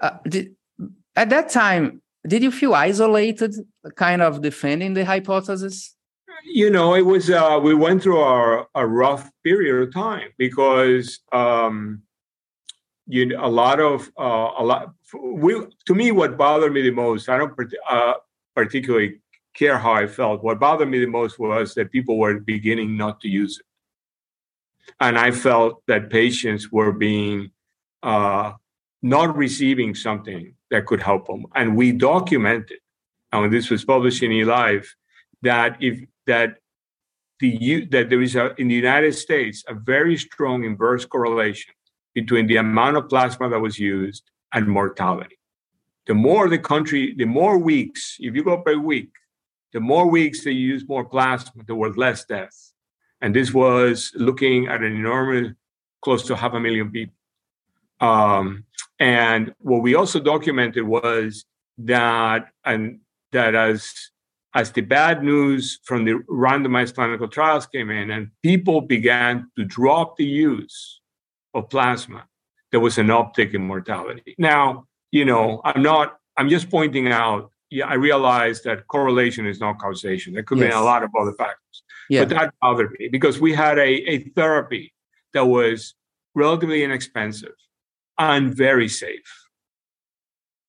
[0.00, 0.56] uh, did,
[1.14, 3.54] at that time, did you feel isolated,
[3.96, 5.96] kind of defending the hypothesis?
[6.44, 11.20] you know, it was uh, we went through a, a rough period of time because
[11.32, 12.02] um,
[13.06, 14.94] you know, a lot of uh, a lot.
[15.14, 17.52] We, to me, what bothered me the most, I don't
[17.88, 18.14] uh,
[18.54, 19.20] particularly
[19.54, 20.44] care how I felt.
[20.44, 25.18] What bothered me the most was that people were beginning not to use it, and
[25.18, 27.50] I felt that patients were being
[28.02, 28.52] uh,
[29.02, 32.78] not receiving something that could help them, and we documented.
[33.32, 34.86] And this was published in eLife,
[35.42, 36.56] that if that
[37.40, 41.72] the that there is a, in the United States a very strong inverse correlation
[42.14, 45.38] between the amount of plasma that was used and mortality.
[46.06, 49.12] The more the country, the more weeks, if you go by week,
[49.72, 52.74] the more weeks they use more plasma, there were less deaths.
[53.20, 55.52] And this was looking at an enormous,
[56.02, 57.14] close to half a million people.
[58.00, 58.64] Um,
[59.00, 61.44] and what we also documented was
[61.78, 63.00] that, and
[63.32, 63.92] that as
[64.54, 69.64] as the bad news from the randomized clinical trials came in and people began to
[69.64, 71.00] drop the use
[71.54, 72.26] of plasma,
[72.72, 74.34] there was an uptick in mortality.
[74.38, 79.60] Now, you know, I'm not, I'm just pointing out, yeah, I realize that correlation is
[79.60, 80.34] not causation.
[80.34, 80.70] There could yes.
[80.70, 81.84] be a lot of other factors.
[82.08, 82.22] Yeah.
[82.22, 84.92] But that bothered me because we had a, a therapy
[85.32, 85.94] that was
[86.34, 87.54] relatively inexpensive
[88.18, 89.40] and very safe.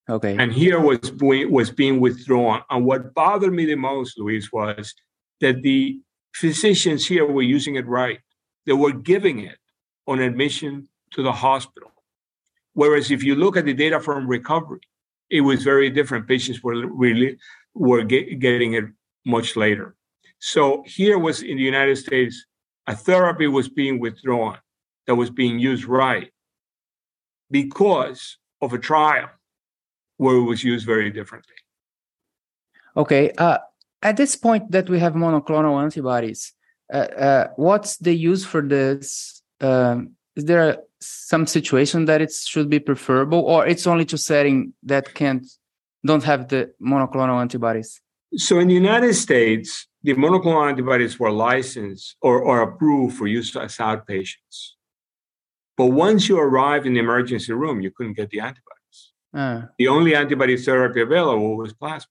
[0.08, 0.36] Okay.
[0.36, 2.62] And here was was being withdrawn.
[2.70, 4.94] And what bothered me the most, Luis, was
[5.40, 6.00] that the
[6.34, 8.18] physicians here were using it right.
[8.66, 9.58] They were giving it
[10.06, 11.92] on admission to the hospital.
[12.74, 14.80] Whereas if you look at the data from recovery,
[15.30, 16.26] it was very different.
[16.26, 17.38] Patients were really
[17.74, 18.84] were get, getting it
[19.24, 19.94] much later.
[20.40, 22.44] So here was in the United States,
[22.88, 24.58] a therapy was being withdrawn
[25.06, 26.31] that was being used right
[27.52, 29.28] because of a trial
[30.16, 31.54] where it was used very differently.
[32.96, 33.30] Okay.
[33.38, 33.58] Uh,
[34.02, 36.52] at this point that we have monoclonal antibodies,
[36.92, 39.42] uh, uh, what's the use for this?
[39.60, 44.74] Um, is there some situation that it should be preferable, or it's only to setting
[44.82, 45.46] that can't
[46.04, 48.00] don't have the monoclonal antibodies?
[48.36, 53.54] So in the United States, the monoclonal antibodies were licensed or, or approved for use
[53.56, 54.72] as outpatients.
[55.82, 59.00] But once you arrived in the emergency room, you couldn't get the antibodies.
[59.34, 59.62] Uh.
[59.80, 62.06] The only antibody therapy available was plasma.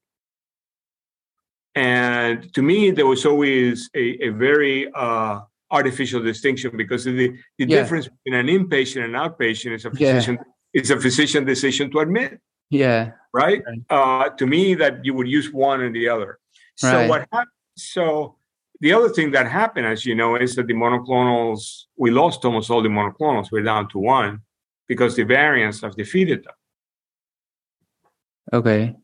[1.74, 5.39] And to me, there was always a, a very uh,
[5.72, 7.78] artificial distinction because the, the yeah.
[7.78, 10.38] difference between an inpatient and outpatient is a physician
[10.74, 10.82] yeah.
[10.82, 12.41] is a physician decision to admit.
[12.70, 13.12] Yeah.
[13.34, 13.62] Right.
[13.66, 13.82] right.
[13.89, 16.39] Uh, to me, that you would use one and the other.
[16.76, 17.08] So right.
[17.08, 17.52] what happened?
[17.78, 18.36] So
[18.82, 22.70] the other thing that happened, as you know, is that the monoclonals we lost almost
[22.72, 23.52] all the monoclonals.
[23.52, 24.42] We're down to one
[24.88, 26.54] because the variants have defeated them.
[28.52, 28.96] Okay.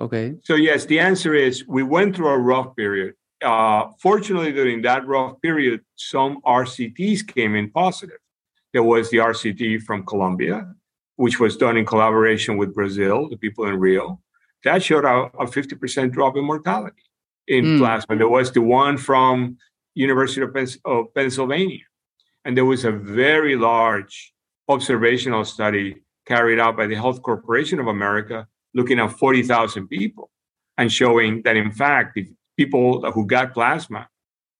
[0.00, 0.34] Okay.
[0.42, 3.14] So yes, the answer is we went through a rough period.
[3.42, 8.18] uh, fortunately, during that rough period, some RCTs came in positive.
[8.72, 10.74] There was the RCT from Colombia,
[11.16, 14.20] which was done in collaboration with Brazil, the people in Rio.
[14.66, 17.02] That showed a, a 50% drop in mortality
[17.46, 17.78] in mm.
[17.78, 18.16] plasma.
[18.16, 19.58] There was the one from
[19.94, 21.84] University of, Pens- of Pennsylvania.
[22.44, 24.34] And there was a very large
[24.68, 30.30] observational study carried out by the Health Corporation of America looking at 40,000 people
[30.76, 34.08] and showing that in fact the people who got plasma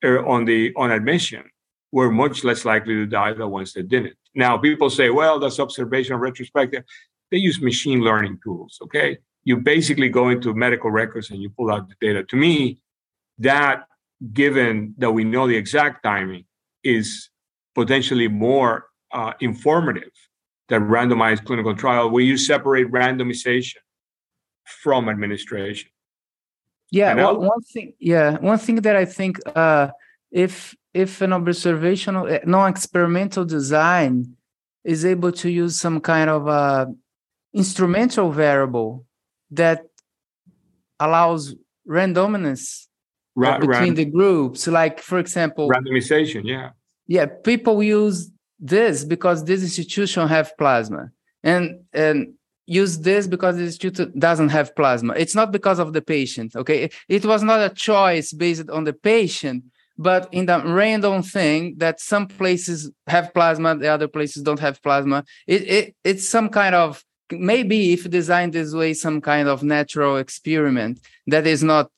[0.05, 1.43] uh, on the on admission
[1.91, 4.15] were much less likely to die than ones that didn't.
[4.37, 6.85] Now people say, well, that's observational retrospective.
[7.33, 8.79] They use machine learning tools.
[8.83, 12.25] Okay, you basically go into medical records and you pull out the data.
[12.25, 12.81] To me,
[13.39, 13.85] that
[14.33, 16.45] given that we know the exact timing
[16.83, 17.31] is
[17.75, 20.11] potentially more uh, informative
[20.69, 23.77] than randomized clinical trial where you separate randomization
[24.65, 25.89] from administration
[26.91, 29.89] yeah well, one thing yeah one thing that i think uh,
[30.33, 34.37] if if an observational eh, non-experimental design
[34.83, 36.87] is able to use some kind of a uh,
[37.55, 39.07] instrumental variable
[39.51, 39.87] that
[41.01, 41.55] allows
[41.89, 42.87] randomness
[43.35, 44.67] Ra- between the groups.
[44.67, 46.71] Like for example randomization yeah.
[47.07, 51.11] Yeah people use this because this institution have plasma
[51.43, 52.35] and and
[52.67, 55.15] use this because the institute doesn't have plasma.
[55.17, 56.85] It's not because of the patient okay?
[56.85, 59.65] It, it was not a choice based on the patient
[59.99, 64.83] but in the random thing that some places have plasma the other places don't have
[64.83, 67.03] plasma it, it it's some kind of
[67.33, 71.91] maybe if designed this way some kind of natural experiment that is not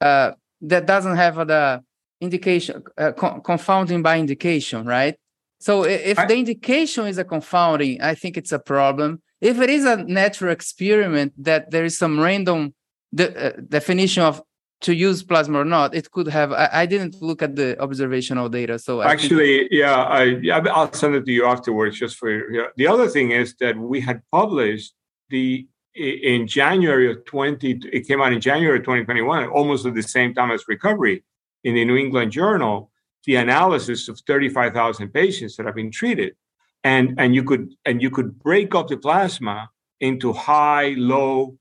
[0.00, 1.82] uh, that doesn't have the
[2.20, 5.16] indication uh, co- confounding by indication right?
[5.58, 9.22] So if the indication is a confounding i think it's a problem.
[9.40, 12.74] If it is a natural experiment that there is some random
[13.14, 14.42] de- uh, definition of
[14.80, 18.48] to use plasma or not it could have i, I didn't look at the observational
[18.48, 22.30] data so actually yeah I, i'll send it to you afterwards just for
[22.76, 24.94] the other thing is that we had published
[25.28, 30.02] the in january of 20 it came out in january of 2021 almost at the
[30.02, 31.24] same time as recovery
[31.64, 32.90] in the new england journal
[33.24, 36.34] the analysis of 35000 patients that have been treated.
[36.82, 39.68] And and you could and you could break up the plasma
[40.00, 41.58] into high low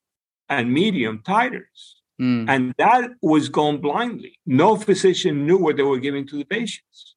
[0.48, 2.46] and medium titers mm.
[2.50, 7.16] and that was gone blindly no physician knew what they were giving to the patients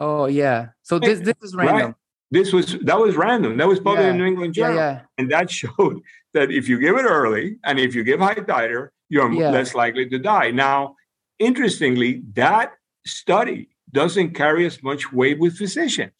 [0.00, 1.94] oh yeah so this this is random right.
[2.30, 4.10] this was that was random that was published yeah.
[4.10, 5.00] in new england journal yeah, yeah.
[5.18, 6.00] and that showed
[6.32, 10.08] that if you give it early and if you give high titer you're less likely
[10.08, 10.94] to die now
[11.38, 12.72] interestingly that
[13.06, 16.12] study doesn't carry as much weight with physicians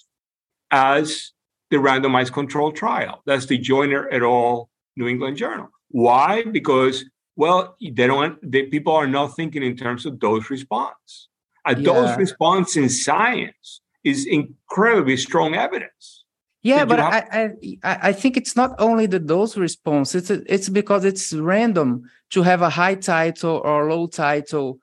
[0.70, 1.32] as
[1.70, 3.22] the randomized control trial.
[3.26, 4.70] That's the Joyner et al.
[4.96, 5.68] New England Journal.
[5.88, 6.44] Why?
[6.44, 7.04] Because
[7.36, 8.38] well, they don't.
[8.42, 11.28] They, people are not thinking in terms of dose response.
[11.66, 11.82] A yeah.
[11.82, 16.24] dose response in science is incredibly strong evidence.
[16.62, 17.50] Yeah, but have- I,
[17.82, 20.14] I I think it's not only the dose response.
[20.14, 24.78] It's it's because it's random to have a high titer or low titer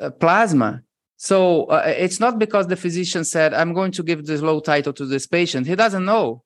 [0.00, 0.82] uh, plasma
[1.24, 4.94] so uh, it's not because the physician said, "I'm going to give this low titer
[4.94, 6.42] to this patient." He doesn't know.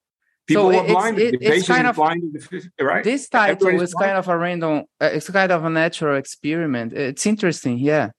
[0.49, 1.35] People so are blinded.
[1.35, 2.43] It, the it's kind of blinded,
[2.81, 3.03] right?
[3.03, 4.85] This titer is kind of a random.
[4.99, 6.91] Uh, it's kind of a natural experiment.
[6.91, 8.09] It's interesting, yeah.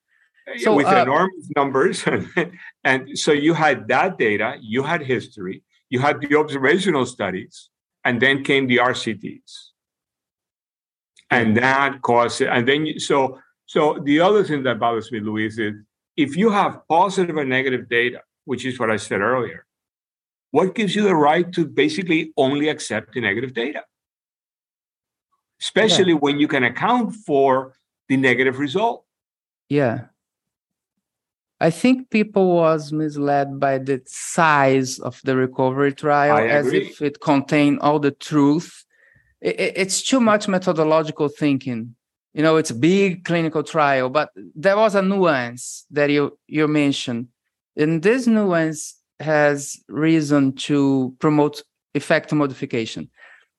[0.58, 2.04] So, with uh, enormous numbers,
[2.84, 7.68] and so you had that data, you had history, you had the observational studies,
[8.04, 9.50] and then came the RCTs,
[11.32, 12.46] and that caused it.
[12.46, 15.74] And then so so the other thing that bothers me, Luis, is
[16.16, 19.66] if you have positive or negative data, which is what I said earlier,
[20.50, 23.84] what gives you the right to basically only accept the negative data?
[25.60, 26.18] Especially yeah.
[26.18, 27.74] when you can account for
[28.08, 29.04] the negative result.
[29.68, 30.06] Yeah.
[31.60, 37.20] I think people was misled by the size of the recovery trial as if it
[37.20, 38.84] contained all the truth.
[39.42, 41.94] it's too much methodological thinking
[42.32, 46.68] you know it's a big clinical trial but there was a nuance that you you
[46.68, 47.28] mentioned
[47.76, 51.62] and this nuance has reason to promote
[51.94, 53.08] effect modification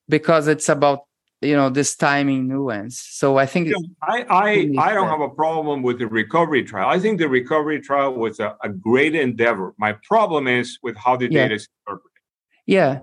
[0.08, 1.00] because it's about
[1.40, 5.82] you know this timing nuance so i think i i, I don't have a problem
[5.82, 9.92] with the recovery trial i think the recovery trial was a, a great endeavor my
[10.04, 11.42] problem is with how the yeah.
[11.42, 12.18] data is interpreted
[12.66, 13.00] yeah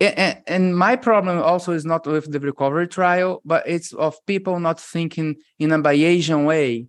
[0.00, 4.58] and, and my problem also is not with the recovery trial, but it's of people
[4.60, 6.88] not thinking in a Bayesian way.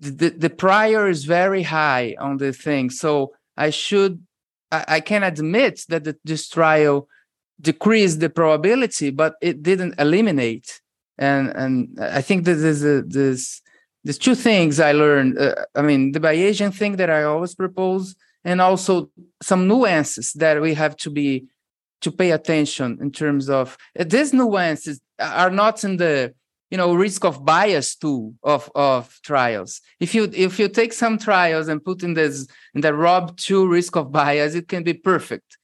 [0.00, 2.90] The, the prior is very high on the thing.
[2.90, 4.22] So I should,
[4.70, 7.08] I, I can admit that the, this trial
[7.60, 10.80] decreased the probability, but it didn't eliminate.
[11.18, 13.60] And and I think this this
[14.04, 15.38] there's two things I learned.
[15.38, 19.10] Uh, I mean, the Bayesian thing that I always propose, and also
[19.42, 21.46] some nuances that we have to be
[22.00, 26.32] to pay attention in terms of uh, these nuances are not in the
[26.70, 29.80] you know risk of bias too of of trials.
[30.00, 33.68] If you if you take some trials and put in this in the RoB 2
[33.68, 35.56] risk of bias it can be perfect.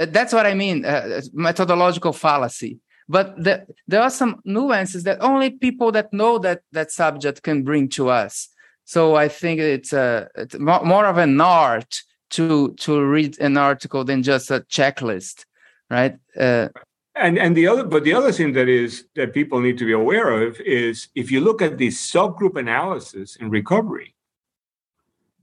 [0.00, 2.78] Uh, that's what i mean uh, methodological fallacy.
[3.06, 7.62] But the, there are some nuances that only people that know that that subject can
[7.62, 8.48] bring to us.
[8.84, 11.94] So i think it's, a, it's more of an art
[12.30, 15.44] to to read an article than just a checklist
[15.90, 16.16] right?
[16.38, 16.68] Uh,
[17.16, 19.92] and and the other, but the other thing that is that people need to be
[19.92, 24.14] aware of is if you look at the subgroup analysis in recovery,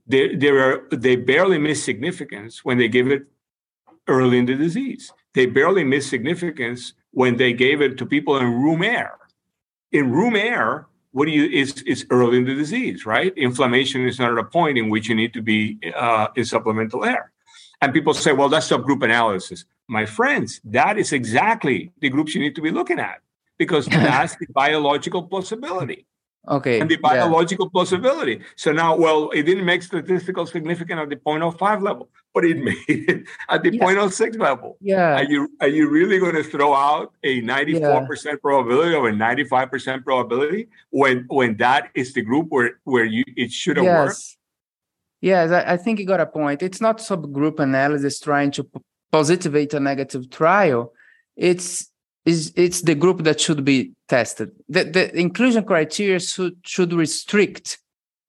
[0.06, 3.24] there there are they barely miss significance when they give it
[4.06, 5.12] early in the disease.
[5.34, 9.18] They barely miss significance when they gave it to people in room air.
[9.92, 13.32] In room air, what do you is is early in the disease, right?
[13.36, 17.04] Inflammation is not at a point in which you need to be uh, in supplemental
[17.04, 17.32] air.
[17.82, 22.40] And people say, well, that's subgroup analysis my friends, that is exactly the groups you
[22.40, 23.20] need to be looking at
[23.58, 26.06] because that's the biological possibility.
[26.48, 26.80] Okay.
[26.80, 27.80] And the biological yeah.
[27.80, 28.40] possibility.
[28.56, 32.76] So now, well, it didn't make statistical significance at the 0.05 level, but it made
[32.88, 33.84] it at the yeah.
[33.84, 34.76] 0.06 level.
[34.80, 35.18] Yeah.
[35.18, 38.34] Are you are you really going to throw out a 94% yeah.
[38.42, 43.52] probability or a 95% probability when when that is the group where where you it
[43.52, 44.06] should have yes.
[44.08, 44.36] worked?
[45.22, 46.62] Yes, I, think you got a point.
[46.62, 48.68] It's not subgroup analysis trying to
[49.12, 50.92] positivate a negative trial,
[51.36, 51.88] it's
[52.24, 54.50] is it's the group that should be tested.
[54.68, 57.78] The, the inclusion criteria should should restrict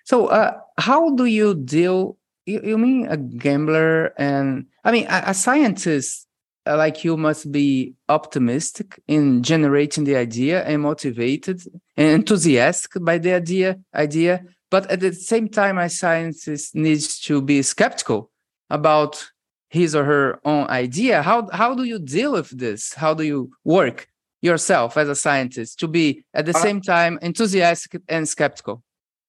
[0.05, 2.19] So, uh, how do you deal?
[2.47, 4.13] You, you, mean a gambler?
[4.19, 6.31] And I mean, a, a scientist uh,
[6.67, 11.63] like you must be optimistic in generating the idea and motivated
[11.97, 14.45] and enthusiastic by the idea idea.
[14.71, 18.31] But at the same time a scientist needs to be skeptical
[18.71, 19.31] about
[19.69, 21.23] his or her own idea.
[21.23, 22.95] How how do you deal with this?
[22.95, 24.09] How do you work
[24.41, 28.83] yourself as a scientist to be at the uh, same time enthusiastic and skeptical?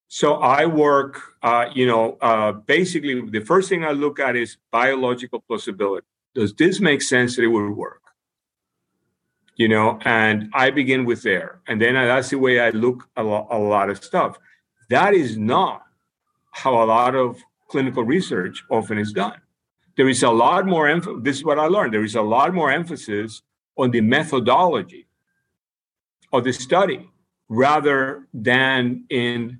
[0.07, 4.57] So i work uh, you know uh, basically the first thing i look at is
[4.71, 6.05] biological plausibility
[6.36, 8.01] does this make sense that it would work
[9.55, 13.23] you know and i begin with there and then that's the way i look a,
[13.23, 14.38] lo- a lot of stuff
[14.89, 15.84] that is not
[16.51, 19.39] how a lot of clinical research often is done
[19.95, 21.19] there is a lot more emphasis.
[21.23, 21.93] This is what I learned.
[21.93, 23.41] There is a lot more emphasis
[23.77, 25.07] on the methodology
[26.31, 27.09] of the study
[27.47, 29.59] rather than in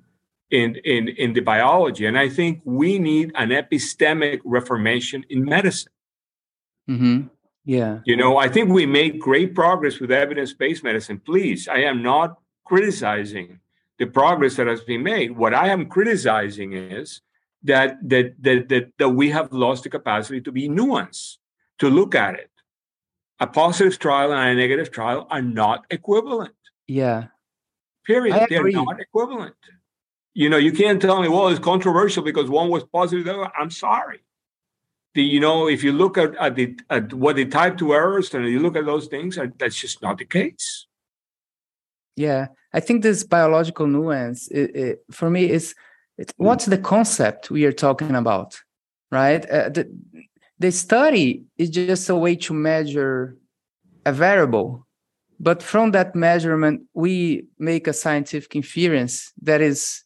[0.50, 2.06] in in in the biology.
[2.06, 5.92] And I think we need an epistemic reformation in medicine.
[6.88, 7.28] Mm-hmm.
[7.64, 8.00] Yeah.
[8.04, 11.18] You know, I think we made great progress with evidence-based medicine.
[11.18, 13.60] Please, I am not criticizing
[13.98, 15.36] the progress that has been made.
[15.36, 17.22] What I am criticizing is
[17.62, 21.38] that that that that, that we have lost the capacity to be nuanced,
[21.78, 22.50] to look at it.
[23.40, 26.54] A positive trial and a negative trial are not equivalent.
[26.86, 27.28] Yeah.
[28.04, 28.46] Period.
[28.48, 29.56] They're not equivalent.
[30.34, 33.26] You know, you can't tell me, well, it's controversial because one was positive.
[33.58, 34.20] I'm sorry.
[35.14, 38.34] The, you know, if you look at, at the at what the type two errors
[38.34, 40.86] and you look at those things, that's just not the case.
[42.16, 45.74] Yeah, I think this biological nuance, it, it, for me, is
[46.16, 48.62] It, what's the concept we are talking about,
[49.10, 49.44] right?
[49.50, 49.84] Uh, the,
[50.60, 53.36] the study is just a way to measure
[54.06, 54.86] a variable,
[55.40, 60.03] but from that measurement, we make a scientific inference that is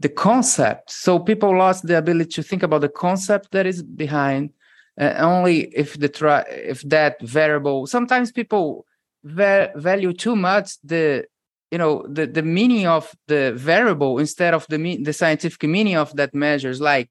[0.00, 0.90] the concept.
[0.90, 4.50] So people lost the ability to think about the concept that is behind.
[4.98, 7.86] Uh, only if the try if that variable.
[7.86, 8.86] Sometimes people
[9.24, 11.26] va- value too much the
[11.70, 16.14] you know the the meaning of the variable instead of the the scientific meaning of
[16.16, 17.10] that measures like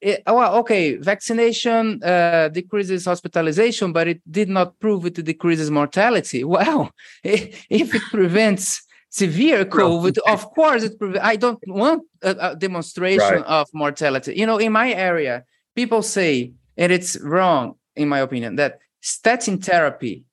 [0.00, 5.70] it, oh, well, okay vaccination uh, decreases hospitalization but it did not prove it decreases
[5.70, 6.90] mortality well
[7.24, 8.83] if it prevents
[9.20, 10.94] severe covid of course it
[11.32, 13.56] i don't want a, a demonstration right.
[13.58, 15.34] of mortality you know in my area
[15.74, 20.24] people say and it's wrong in my opinion that statin therapy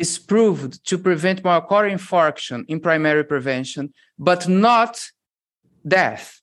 [0.00, 5.10] is proved to prevent myocardial infarction in primary prevention, but not
[5.86, 6.40] death.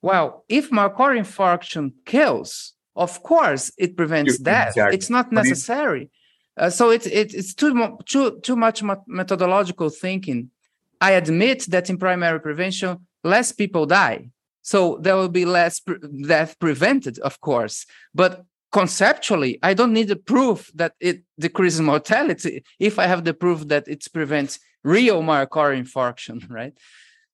[0.00, 4.68] Well, if myocardial infarction kills, of course it prevents death.
[4.68, 4.94] Exactly.
[4.96, 6.10] It's not necessary.
[6.56, 10.50] Uh, so it's it, it's too too too much methodological thinking.
[11.00, 14.30] I admit that in primary prevention, less people die,
[14.62, 17.86] so there will be less pre- death prevented, of course.
[18.14, 23.32] But conceptually i don't need the proof that it decreases mortality if i have the
[23.32, 26.74] proof that it prevents real myocardial infarction right,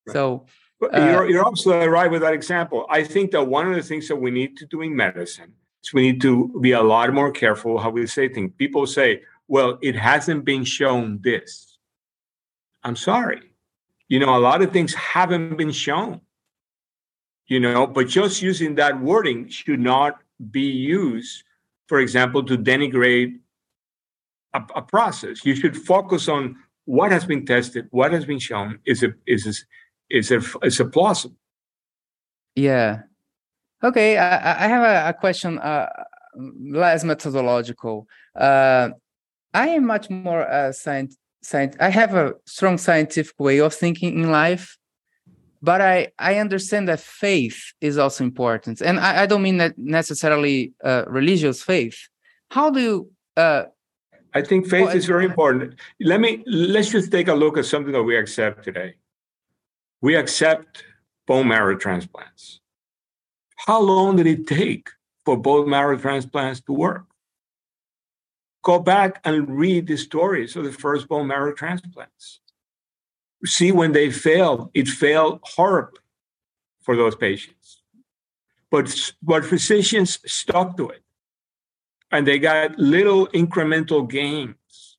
[0.06, 0.12] right.
[0.12, 0.46] so
[0.92, 2.84] uh, you're, you're absolutely right with that example.
[2.90, 5.94] I think that one of the things that we need to do in medicine is
[5.94, 8.52] we need to be a lot more careful how we say things.
[8.58, 11.78] People say well it hasn't been shown this.
[12.82, 13.40] I'm sorry
[14.08, 16.20] you know a lot of things haven't been shown
[17.46, 20.18] you know but just using that wording should not
[20.50, 21.44] be used,
[21.86, 23.38] for example, to denigrate
[24.52, 25.44] a, a, process.
[25.44, 28.78] You should focus on what has been tested, what has been shown.
[28.84, 29.56] Is it is it,
[30.10, 31.36] is it is it plausible?
[32.54, 33.02] Yeah.
[33.82, 35.88] Okay, I, I have a, a question, uh,
[36.36, 38.06] less methodological.
[38.34, 38.90] Uh,
[39.52, 41.16] I am much more uh, science.
[41.44, 41.76] Science.
[41.78, 44.78] I have a strong scientific way of thinking in life,
[45.62, 49.76] but I I understand that faith is also important, and I, I don't mean that
[49.78, 51.98] necessarily uh, religious faith.
[52.50, 53.10] How do you?
[53.36, 53.64] Uh,
[54.34, 55.74] I think faith well, is very important.
[56.00, 58.94] Let me let's just take a look at something that we accept today.
[60.00, 60.84] We accept
[61.26, 62.60] bone marrow transplants.
[63.56, 64.90] How long did it take
[65.24, 67.06] for bone marrow transplants to work?
[68.64, 72.40] Go back and read the stories of the first bone marrow transplants
[73.44, 76.00] see when they failed, it failed horribly
[76.82, 77.82] for those patients.
[78.70, 81.02] But, but physicians stuck to it.
[82.10, 84.98] And they got little incremental gains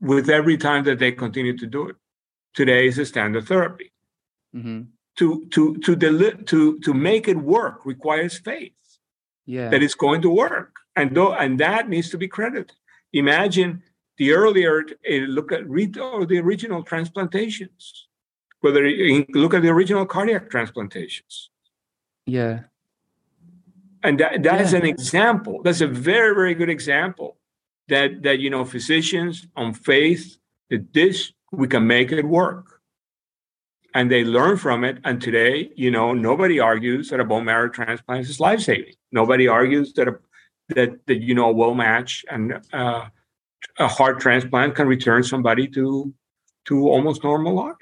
[0.00, 1.96] with every time that they continued to do it.
[2.54, 3.92] Today is a standard therapy.
[4.54, 4.82] Mm-hmm.
[5.16, 8.72] To, to, to, deli- to, to make it work requires faith
[9.46, 9.70] yeah.
[9.70, 10.76] that it's going to work.
[10.96, 12.72] And, th- and that needs to be credited.
[13.12, 13.82] Imagine
[14.16, 18.06] the earlier uh, look at read the original transplantations.
[18.60, 21.50] Whether you look at the original cardiac transplantations.
[22.24, 22.60] Yeah.
[24.02, 24.62] And that, that yeah.
[24.62, 27.36] is an example that's a very very good example
[27.88, 30.38] that that you know physicians on faith
[30.70, 32.80] that this we can make it work.
[33.94, 37.68] And they learn from it and today you know nobody argues that a bone marrow
[37.68, 38.94] transplant is life-saving.
[39.12, 40.18] Nobody argues that a
[40.70, 43.06] that, that you know will match and uh,
[43.78, 46.12] a heart transplant can return somebody to
[46.66, 47.76] to almost normal life.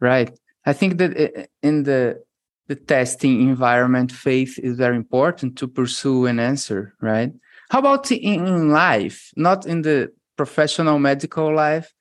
[0.00, 0.30] Right.
[0.66, 2.22] I think that in the
[2.68, 6.94] the testing environment, faith is very important to pursue an answer.
[7.00, 7.32] Right.
[7.70, 11.92] How about in life, not in the professional medical life?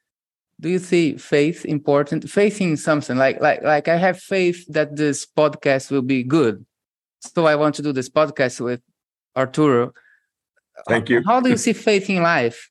[0.59, 2.29] Do you see faith important?
[2.29, 6.65] Faith in something like like like I have faith that this podcast will be good,
[7.19, 8.81] so I want to do this podcast with
[9.36, 9.93] Arturo
[10.88, 11.23] Thank you.
[11.25, 12.69] How do you see faith in life?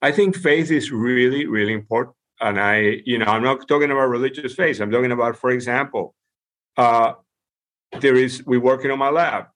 [0.00, 2.16] I think faith is really, really important.
[2.40, 4.80] And I, you know, I'm not talking about religious faith.
[4.80, 6.14] I'm talking about, for example,
[6.76, 7.12] uh,
[8.00, 9.46] there is we working on my lab.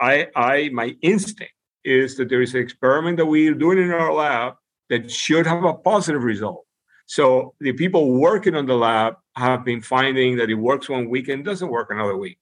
[0.00, 1.52] I, I, my instinct
[1.84, 4.54] is that there is an experiment that we're doing in our lab
[4.90, 6.64] that should have a positive result.
[7.06, 11.28] So the people working on the lab have been finding that it works one week
[11.28, 12.38] and doesn't work another week.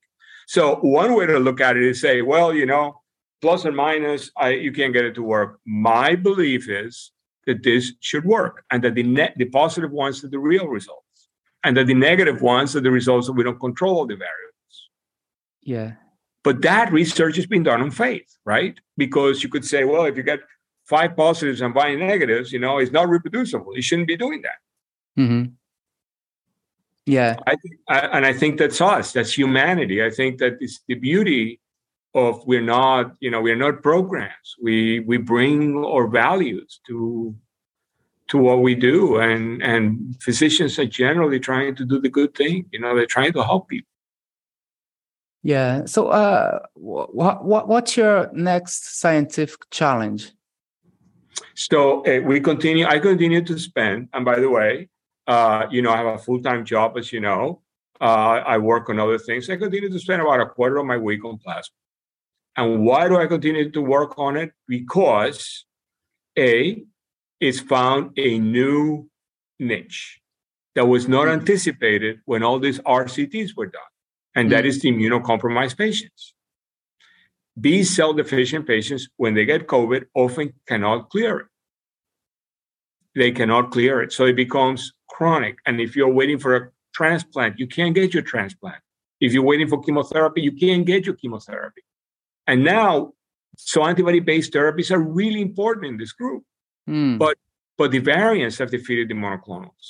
[0.46, 3.01] So one way to look at it is say, well, you know,
[3.42, 5.58] plus and minus, I, you can't get it to work.
[5.66, 7.10] My belief is
[7.46, 11.28] that this should work, and that the net, the positive ones are the real results,
[11.64, 14.88] and that the negative ones are the results that we don't control all the variables.
[15.60, 15.92] Yeah.
[16.44, 18.78] But that research has been done on faith, right?
[18.96, 20.40] Because you could say, well, if you get
[20.84, 23.74] five positives and five negatives, you know, it's not reproducible.
[23.74, 25.20] You shouldn't be doing that.
[25.20, 25.52] Mm-hmm.
[27.06, 27.36] Yeah.
[27.46, 29.12] I think, I, and I think that's us.
[29.12, 30.04] That's humanity.
[30.04, 31.60] I think that it's the beauty
[32.14, 34.56] of we're not, you know, we're not programs.
[34.60, 37.34] We we bring our values to
[38.28, 42.66] to what we do, and and physicians are generally trying to do the good thing.
[42.72, 43.88] You know, they're trying to help people.
[45.42, 45.86] Yeah.
[45.86, 50.32] So, uh, what what what's your next scientific challenge?
[51.54, 52.86] So uh, we continue.
[52.86, 54.88] I continue to spend, and by the way,
[55.26, 57.62] uh, you know, I have a full time job, as you know.
[58.00, 59.48] Uh, I work on other things.
[59.48, 61.74] I continue to spend about a quarter of my week on plasma.
[62.56, 64.52] And why do I continue to work on it?
[64.68, 65.64] Because
[66.38, 66.82] A,
[67.40, 69.08] it's found a new
[69.58, 70.20] niche
[70.74, 71.40] that was not mm-hmm.
[71.40, 73.82] anticipated when all these RCTs were done,
[74.34, 74.54] and mm-hmm.
[74.54, 76.34] that is the immunocompromised patients.
[77.60, 81.46] B cell deficient patients, when they get COVID, often cannot clear it.
[83.14, 84.12] They cannot clear it.
[84.12, 85.56] So it becomes chronic.
[85.66, 88.80] And if you're waiting for a transplant, you can't get your transplant.
[89.20, 91.82] If you're waiting for chemotherapy, you can't get your chemotherapy.
[92.52, 93.14] And now,
[93.56, 96.42] so antibody-based therapies are really important in this group.
[96.86, 97.18] Mm.
[97.18, 97.38] But
[97.78, 99.86] but the variants have defeated the monoclonals.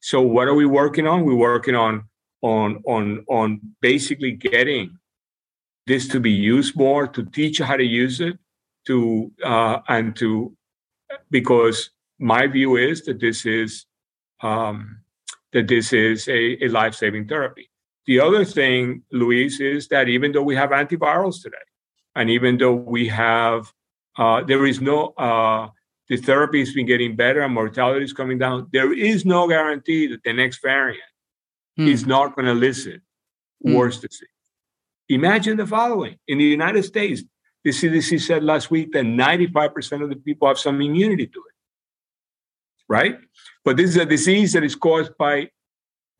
[0.00, 1.24] So what are we working on?
[1.24, 2.08] We're working on
[2.42, 4.98] on on on basically getting
[5.86, 8.36] this to be used more, to teach you how to use it,
[8.88, 10.52] to uh, and to
[11.30, 13.86] because my view is that this is
[14.42, 14.78] um,
[15.52, 17.70] that this is a, a life-saving therapy.
[18.06, 21.68] The other thing, Luis, is that even though we have antivirals today,
[22.14, 23.72] and even though we have,
[24.18, 25.68] uh, there is no, uh,
[26.08, 30.06] the therapy has been getting better and mortality is coming down, there is no guarantee
[30.08, 31.02] that the next variant
[31.76, 31.86] hmm.
[31.86, 33.00] is not going to elicit
[33.62, 33.74] hmm.
[33.74, 34.28] worse disease.
[35.08, 37.22] Imagine the following in the United States,
[37.64, 41.54] the CDC said last week that 95% of the people have some immunity to it.
[42.88, 43.18] Right?
[43.64, 45.50] But this is a disease that is caused by,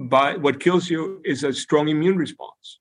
[0.00, 2.79] by what kills you is a strong immune response.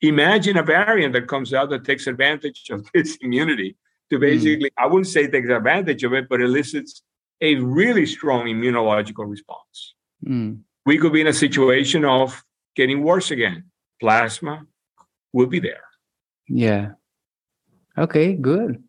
[0.00, 3.76] Imagine a variant that comes out that takes advantage of this immunity
[4.10, 4.20] to hmm.
[4.20, 4.78] basically, mm.
[4.78, 7.02] I wouldn't say takes advantage of it, but elicits
[7.40, 9.94] a really strong immunological response.
[10.24, 10.60] Mm.
[10.86, 12.42] We could be in a situation of
[12.74, 13.64] getting worse again.
[14.00, 14.64] Plasma
[15.32, 15.84] will be there.
[16.48, 16.92] Yeah.
[17.96, 18.82] Okay, good.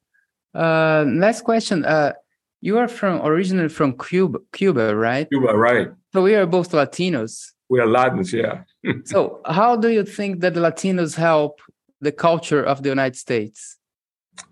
[0.53, 1.85] Uh, last question.
[1.85, 2.13] Uh,
[2.61, 5.29] you are from originally from Cuba, Cuba, right?
[5.29, 5.89] Cuba, right.
[6.13, 7.51] So we are both Latinos.
[7.69, 8.63] We are Latins, yeah.
[9.05, 11.61] so, how do you think that the Latinos help
[12.01, 13.77] the culture of the United States,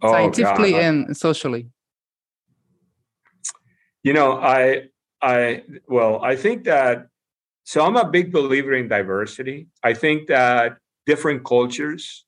[0.03, 0.81] oh, scientifically God.
[0.81, 1.67] and socially?
[4.03, 4.89] You know, I,
[5.21, 7.07] I, well, I think that.
[7.63, 9.67] So, I'm a big believer in diversity.
[9.83, 12.23] I think that different cultures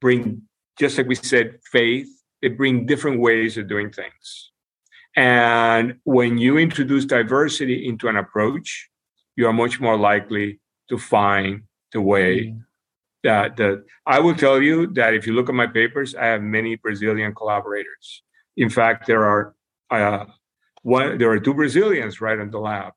[0.00, 0.42] bring,
[0.78, 2.08] just like we said, faith.
[2.42, 4.52] They bring different ways of doing things.
[5.16, 8.90] And when you introduce diversity into an approach,
[9.36, 11.62] you are much more likely to find
[11.92, 12.64] the way mm.
[13.22, 16.42] that that I will tell you that if you look at my papers, I have
[16.42, 18.22] many Brazilian collaborators.
[18.56, 19.54] In fact, there are
[19.90, 20.24] uh,
[20.82, 22.92] one there are two Brazilians right in the lab.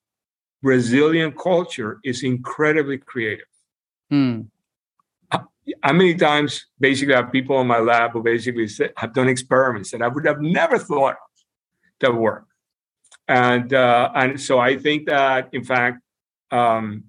[0.61, 3.45] Brazilian culture is incredibly creative.
[4.11, 4.47] Mm.
[5.83, 9.91] How many times basically have people in my lab who basically say, have done experiments
[9.91, 11.29] that I would have never thought of
[11.99, 12.45] that work.
[13.27, 16.01] And uh, and so I think that in fact
[16.51, 17.03] um,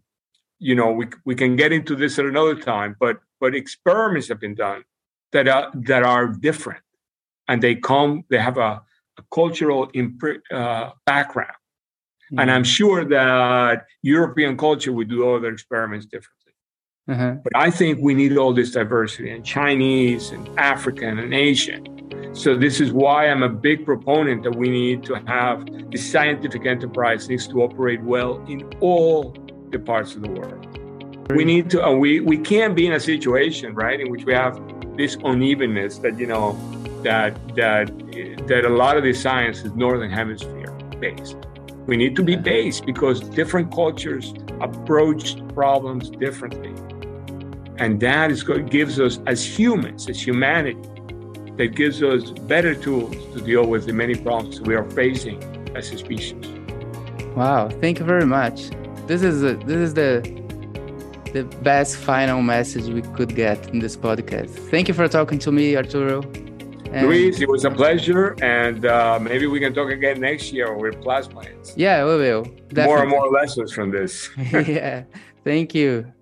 [0.59, 4.41] you know, we we can get into this at another time, but but experiments have
[4.41, 4.85] been done
[5.33, 6.83] that are that are different,
[7.49, 8.83] and they come they have a,
[9.19, 9.91] a cultural
[10.51, 12.39] uh, background, mm-hmm.
[12.39, 16.37] and I'm sure that European culture would do other experiments differently.
[17.09, 17.37] Uh-huh.
[17.43, 22.00] But I think we need all this diversity and Chinese and African and Asian.
[22.33, 26.65] So this is why I'm a big proponent that we need to have the scientific
[26.65, 29.37] enterprise needs to operate well in all
[29.71, 30.67] the parts of the world.
[31.35, 34.61] We need to, we, we can't be in a situation, right, in which we have
[34.97, 36.59] this unevenness that, you know,
[37.03, 37.89] that, that,
[38.47, 40.71] that a lot of the science is Northern Hemisphere
[41.01, 41.37] based.
[41.87, 46.75] We need to be based because different cultures approach problems differently.
[47.79, 50.79] And that is what gives us, as humans, as humanity,
[51.61, 52.23] that gives us
[52.55, 55.39] better tools to deal with the many problems we are facing
[55.77, 56.47] as a species.
[57.37, 58.71] Wow, thank you very much
[59.11, 60.13] this is a, this is the
[61.33, 64.51] the best final message we could get in this podcast.
[64.71, 66.23] Thank you for talking to me, Arturo.
[66.93, 70.77] And Luis, it was a pleasure, and uh, maybe we can talk again next year
[70.77, 71.73] with plasmids.
[71.77, 72.43] Yeah, we will.
[72.45, 72.85] Definitely.
[72.85, 74.29] More and more lessons from this.
[74.53, 75.05] yeah,
[75.45, 76.13] thank you.